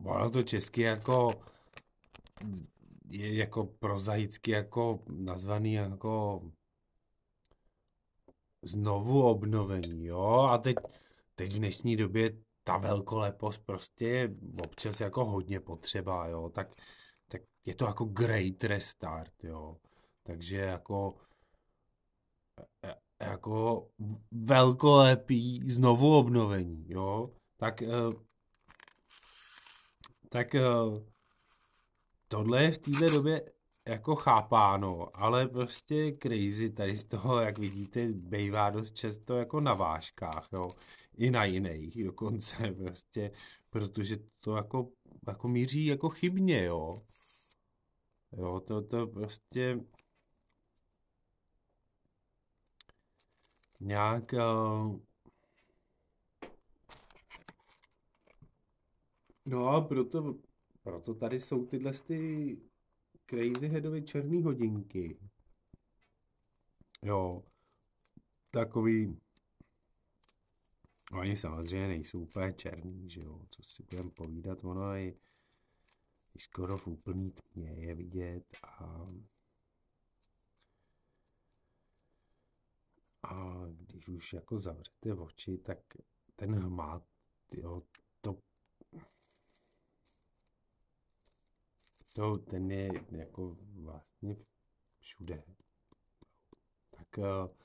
ono 0.04 0.30
to 0.30 0.42
česky 0.42 0.80
jako 0.80 1.32
je 3.08 3.34
jako 3.34 3.64
prozaicky 3.64 4.50
jako 4.50 5.02
nazvaný 5.08 5.72
jako 5.72 6.42
znovu 8.62 9.22
obnovení, 9.22 10.06
jo, 10.06 10.48
a 10.50 10.58
teď, 10.58 10.76
teď 11.34 11.52
v 11.52 11.58
dnešní 11.58 11.96
době 11.96 12.43
ta 12.64 12.76
velkolepost 12.76 13.66
prostě 13.66 14.08
je 14.08 14.34
občas 14.64 15.00
jako 15.00 15.24
hodně 15.24 15.60
potřeba, 15.60 16.26
jo, 16.26 16.48
tak, 16.48 16.74
tak 17.28 17.42
je 17.64 17.74
to 17.74 17.84
jako 17.84 18.04
great 18.04 18.64
restart, 18.64 19.44
jo, 19.44 19.76
takže 20.22 20.56
jako 20.56 21.14
e, 22.82 22.90
e, 22.90 23.28
jako 23.28 23.88
velkolepý 24.30 25.70
znovu 25.70 26.18
obnovení, 26.18 26.84
jo, 26.88 27.30
tak 27.56 27.82
e, 27.82 27.88
tak 30.28 30.54
tohle 32.28 32.62
je 32.62 32.70
v 32.70 32.78
této 32.78 33.08
době 33.08 33.52
jako 33.88 34.16
chápáno, 34.16 35.08
ale 35.14 35.48
prostě 35.48 36.12
crazy 36.22 36.70
tady 36.70 36.96
z 36.96 37.04
toho, 37.04 37.40
jak 37.40 37.58
vidíte, 37.58 38.08
bývá 38.12 38.70
dost 38.70 38.96
často 38.96 39.36
jako 39.36 39.60
na 39.60 39.74
váškách, 39.74 40.48
jo. 40.52 40.70
I 41.16 41.30
na 41.30 41.44
jiných 41.44 42.04
dokonce 42.04 42.56
prostě, 42.78 43.32
protože 43.70 44.18
to 44.40 44.56
jako, 44.56 44.92
jako 45.28 45.48
míří 45.48 45.86
jako 45.86 46.08
chybně, 46.08 46.64
jo. 46.64 46.98
Jo, 48.32 48.60
to, 48.60 48.82
to 48.82 49.06
prostě 49.06 49.80
nějak 53.80 54.32
uh... 54.32 55.00
No 59.46 59.68
a 59.68 59.80
proto, 59.80 60.34
proto 60.82 61.14
tady 61.14 61.40
jsou 61.40 61.66
tyhle 61.66 61.92
ty 61.92 62.58
Crazy 63.26 63.68
Headovy 63.68 64.02
černý 64.02 64.42
hodinky. 64.42 65.18
Jo, 67.02 67.42
takový, 68.50 69.20
oni 71.12 71.36
samozřejmě 71.36 71.88
nejsou 71.88 72.20
úplně 72.20 72.52
černý, 72.52 73.10
že 73.10 73.20
jo, 73.20 73.40
co 73.50 73.62
si 73.62 73.82
budeme 73.82 74.10
povídat, 74.10 74.64
ono 74.64 74.94
je 74.94 75.14
skoro 76.38 76.78
v 76.78 76.86
úplný 76.86 77.30
tmě 77.30 77.70
je 77.70 77.94
vidět 77.94 78.56
a 78.62 79.06
a 83.22 83.64
když 83.68 84.08
už 84.08 84.32
jako 84.32 84.58
zavřete 84.58 85.14
oči, 85.14 85.58
tak 85.58 85.78
ten 86.36 86.54
hmat, 86.54 87.02
jo, 87.52 87.82
to 88.20 88.38
To 92.14 92.38
ten 92.38 92.70
je 92.70 92.90
jako 93.10 93.56
vlastně 93.74 94.36
všude. 95.00 95.44
Tak 96.90 97.18
uh, 97.18 97.63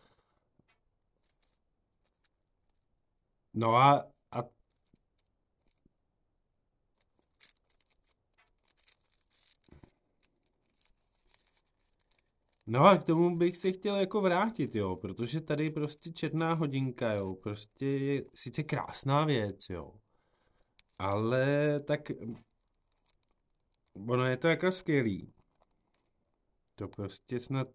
no 3.59 3.75
a, 3.75 4.11
a 4.31 4.43
No 12.67 12.85
a 12.85 12.97
k 12.97 13.03
tomu 13.05 13.37
bych 13.37 13.57
se 13.57 13.71
chtěl 13.71 13.95
jako 13.95 14.21
vrátit, 14.21 14.75
jo, 14.75 14.95
protože 14.95 15.41
tady 15.41 15.69
prostě 15.71 16.11
černá 16.11 16.53
hodinka, 16.53 17.13
jo, 17.13 17.33
prostě 17.33 17.85
je 17.85 18.23
sice 18.33 18.63
krásná 18.63 19.25
věc, 19.25 19.69
jo, 19.69 19.93
ale 20.99 21.79
tak 21.79 22.11
ono 24.07 24.25
je 24.25 24.37
to 24.37 24.47
jako 24.47 24.71
skvělý. 24.71 25.33
To 26.75 26.87
prostě 26.87 27.39
snad 27.39 27.67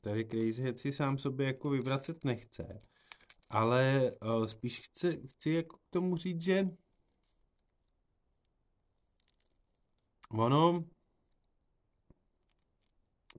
tady 0.00 0.24
Crazy 0.24 0.62
Head 0.62 0.78
si 0.78 0.92
sám 0.92 1.18
sobě 1.18 1.46
jako 1.46 1.70
vyvracet 1.70 2.24
nechce. 2.24 2.78
Ale 3.50 4.10
uh, 4.22 4.46
spíš 4.46 4.80
chci, 4.80 5.22
chci 5.28 5.50
jako 5.50 5.76
k 5.76 5.90
tomu 5.90 6.16
říct, 6.16 6.40
že 6.40 6.68
ono 10.30 10.84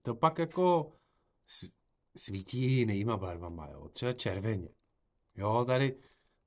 to 0.02 0.16
pak 0.16 0.40
jako 0.40 0.96
svítí 2.16 2.78
jinýma 2.78 3.18
barvama, 3.18 3.68
jo. 3.68 3.90
Třeba 3.90 4.14
červeně. 4.14 4.70
Jo, 5.36 5.66
tady, 5.68 6.00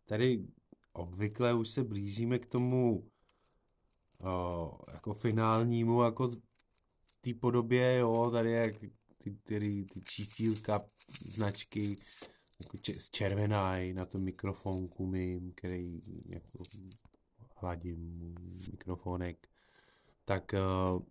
tady 0.04 0.46
obvykle 0.92 1.54
už 1.54 1.68
se 1.68 1.84
blížíme 1.84 2.38
k 2.38 2.50
tomu 2.50 3.10
o, 4.24 4.78
jako 4.92 5.14
finálnímu, 5.14 6.02
jako 6.02 6.30
té 7.20 7.34
podobě, 7.34 7.96
jo, 7.96 8.30
tady 8.30 8.50
je 8.50 8.72
ty, 9.24 9.36
ty, 9.42 9.84
ty 9.84 10.00
čísílka, 10.00 10.80
značky, 11.24 11.96
jako 12.60 12.78
če, 12.78 12.92
červená 13.10 13.76
na 13.92 14.04
tom 14.04 14.22
mikrofonku 14.22 15.06
mým, 15.06 15.52
který 15.56 16.02
jako 16.26 16.58
hladím 17.56 18.34
mikrofonek, 18.70 19.48
tak 20.24 20.54
uh, 20.54 21.02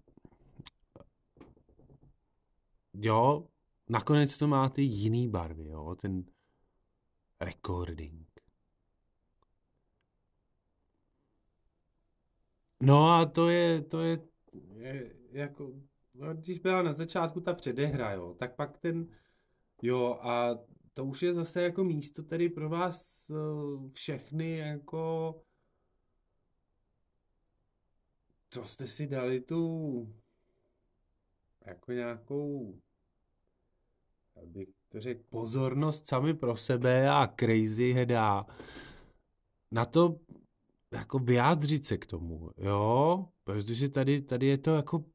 jo, 2.93 3.47
nakonec 3.89 4.37
to 4.37 4.47
má 4.47 4.69
ty 4.69 4.81
jiný 4.81 5.29
barvy, 5.29 5.67
jo, 5.67 5.95
ten 5.95 6.25
recording. 7.39 8.27
No 12.81 13.11
a 13.11 13.25
to 13.25 13.49
je, 13.49 13.81
to 13.81 14.01
je, 14.01 14.19
je 14.75 15.15
jako, 15.31 15.73
no, 16.13 16.33
když 16.33 16.59
byla 16.59 16.81
na 16.81 16.93
začátku 16.93 17.41
ta 17.41 17.53
předehra, 17.53 18.11
jo, 18.11 18.35
tak 18.39 18.55
pak 18.55 18.77
ten, 18.77 19.07
jo, 19.81 20.19
a 20.21 20.59
to 20.93 21.05
už 21.05 21.23
je 21.23 21.33
zase 21.33 21.61
jako 21.61 21.83
místo 21.83 22.23
tady 22.23 22.49
pro 22.49 22.69
vás 22.69 23.29
uh, 23.29 23.91
všechny 23.91 24.57
jako, 24.57 25.35
co 28.49 28.65
jste 28.65 28.87
si 28.87 29.07
dali 29.07 29.41
tu, 29.41 30.13
jako 31.65 31.91
nějakou, 31.91 32.75
abych 34.43 34.69
to 34.89 35.01
řekl, 35.01 35.23
pozornost 35.29 36.07
sami 36.07 36.33
pro 36.33 36.57
sebe 36.57 37.09
a 37.09 37.33
crazy 37.39 37.93
heda. 37.93 38.45
Na 39.71 39.85
to 39.85 40.19
jako 40.91 41.19
vyjádřit 41.19 41.85
se 41.85 41.97
k 41.97 42.05
tomu, 42.05 42.49
jo, 42.57 43.25
protože 43.43 43.89
tady, 43.89 44.21
tady 44.21 44.47
je 44.47 44.57
to 44.57 44.75
jako 44.75 45.05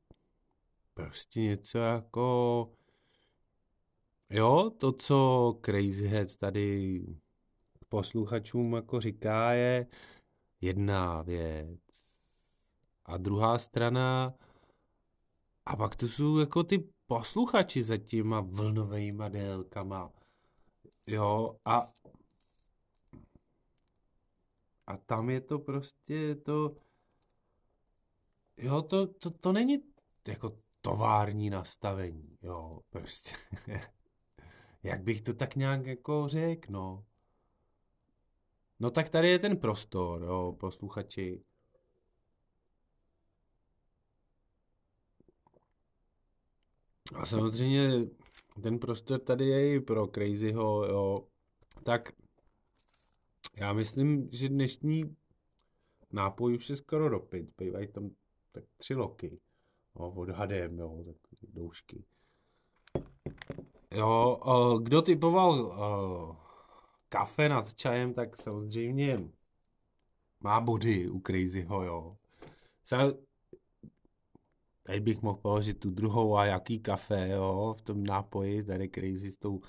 prostě 0.99 1.40
něco 1.40 1.78
jako, 1.78 2.68
jo, 4.30 4.70
to, 4.78 4.92
co 4.92 5.59
Crazy 5.64 6.09
Head 6.09 6.36
tady 6.36 7.01
posluchačům 7.88 8.72
jako 8.72 9.01
říká, 9.01 9.53
je 9.53 9.86
jedna 10.61 11.22
věc. 11.22 11.80
A 13.05 13.16
druhá 13.16 13.59
strana, 13.59 14.34
a 15.66 15.76
pak 15.76 15.96
to 15.96 16.09
jsou 16.09 16.38
jako 16.38 16.62
ty 16.62 16.88
posluchači 17.07 17.82
za 17.82 17.96
těma 17.96 18.40
vlnovými 18.40 19.24
délkama. 19.28 20.12
Jo, 21.07 21.57
a 21.64 21.88
a 24.86 24.96
tam 24.96 25.30
je 25.30 25.40
to 25.40 25.59
prostě 25.59 26.34
to, 26.34 26.74
jo, 28.57 28.82
to, 28.82 29.07
to, 29.07 29.30
to 29.30 29.53
není 29.53 29.82
jako 30.28 30.68
tovární 30.81 31.51
nastavení, 31.51 32.39
jo, 32.43 32.81
prostě. 32.91 33.37
Jak 34.83 35.03
bych 35.03 35.22
to 35.22 35.35
tak 35.35 35.57
nějak 35.57 35.87
jako 35.87 36.29
řekl, 36.29 36.72
no. 36.72 37.05
No 38.81 38.91
tak 38.91 39.09
tady 39.09 39.29
je 39.29 39.39
ten 39.39 39.57
prostor, 39.57 40.22
jo, 40.22 40.57
posluchači. 40.61 41.43
A 47.14 47.26
samozřejmě 47.26 47.91
ten 48.62 48.79
prostor 48.79 49.20
tady 49.20 49.47
je 49.47 49.74
i 49.74 49.81
pro 49.81 50.07
Crazyho, 50.07 50.85
jo. 50.85 51.26
Tak 51.85 52.12
já 53.57 53.72
myslím, 53.72 54.29
že 54.33 54.49
dnešní 54.49 55.16
nápoj 56.12 56.55
už 56.57 56.70
je 56.70 56.76
skoro 56.76 57.09
dopit. 57.09 57.49
Bývají 57.59 57.89
tam 57.89 58.11
tak 58.53 58.64
tři 58.76 58.95
loky. 58.95 59.39
Jo, 59.99 60.11
odhadem, 60.11 60.78
jo, 60.78 61.05
tak 61.07 61.16
doušky. 61.42 62.05
Jo, 63.94 64.38
kdo 64.82 65.03
typoval 65.03 65.76
kafe 67.09 67.49
nad 67.49 67.74
čajem, 67.74 68.14
tak 68.14 68.36
samozřejmě 68.36 69.28
má 70.40 70.61
body 70.61 71.09
u 71.09 71.20
Crazyho, 71.20 71.82
jo. 71.82 72.16
Tady 74.82 75.01
bych 75.01 75.22
mohl 75.22 75.38
položit 75.38 75.74
tu 75.74 75.90
druhou 75.90 76.36
a 76.36 76.44
jaký 76.44 76.80
kafe, 76.80 77.28
jo, 77.28 77.76
v 77.78 77.82
tom 77.82 78.05
nápoji, 78.05 78.64
tady 78.64 78.88
Crazy 78.88 79.30
s, 79.30 79.36
tou, 79.36 79.61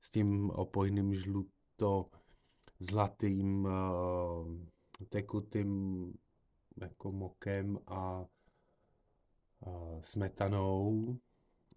s 0.00 0.10
tím 0.10 0.50
opojným 0.50 1.14
žluto 1.14 2.10
zlatým 2.80 3.64
uh, 3.64 5.06
tekutým 5.08 6.12
jako 6.76 7.12
mokem 7.12 7.78
a 7.86 8.24
smetanou. 10.00 11.18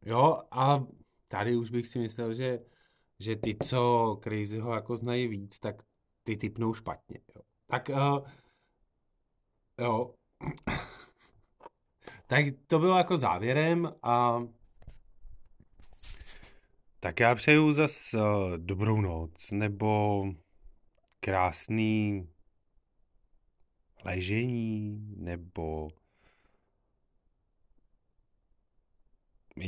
Jo, 0.05 0.41
a 0.51 0.85
tady 1.27 1.55
už 1.55 1.71
bych 1.71 1.87
si 1.87 1.99
myslel, 1.99 2.33
že, 2.33 2.59
že 3.19 3.35
ty, 3.35 3.55
co 3.63 4.19
Crazyho 4.23 4.73
jako 4.73 4.97
znají 4.97 5.27
víc, 5.27 5.59
tak 5.59 5.83
ty 6.23 6.37
typnou 6.37 6.73
špatně. 6.73 7.19
Jo. 7.35 7.41
Tak 7.67 7.89
uh, 7.89 8.27
jo. 9.79 10.13
tak 12.27 12.45
to 12.67 12.79
bylo 12.79 12.97
jako 12.97 13.17
závěrem 13.17 13.93
a 14.03 14.43
tak 16.99 17.19
já 17.19 17.35
přeju 17.35 17.71
zas 17.71 18.13
uh, 18.13 18.21
dobrou 18.57 19.01
noc, 19.01 19.51
nebo 19.51 20.23
krásný 21.19 22.27
ležení, 24.03 25.15
nebo 25.17 25.89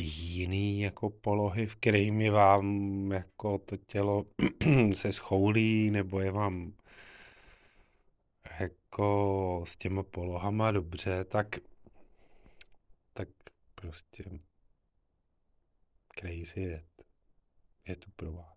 jiný 0.01 0.81
jako 0.81 1.09
polohy, 1.09 1.65
v 1.65 1.75
kterými 1.75 2.29
vám 2.29 3.11
jako 3.11 3.57
to 3.57 3.77
tělo 3.77 4.25
se 4.93 5.13
schoulí, 5.13 5.91
nebo 5.91 6.19
je 6.19 6.31
vám 6.31 6.73
jako 8.59 9.63
s 9.67 9.75
těma 9.75 10.03
polohama 10.03 10.71
dobře, 10.71 11.23
tak 11.23 11.47
tak 13.13 13.29
prostě 13.75 14.23
crazy 16.19 16.61
je, 16.61 16.83
je 17.87 17.95
pro 18.15 18.31
vás. 18.31 18.52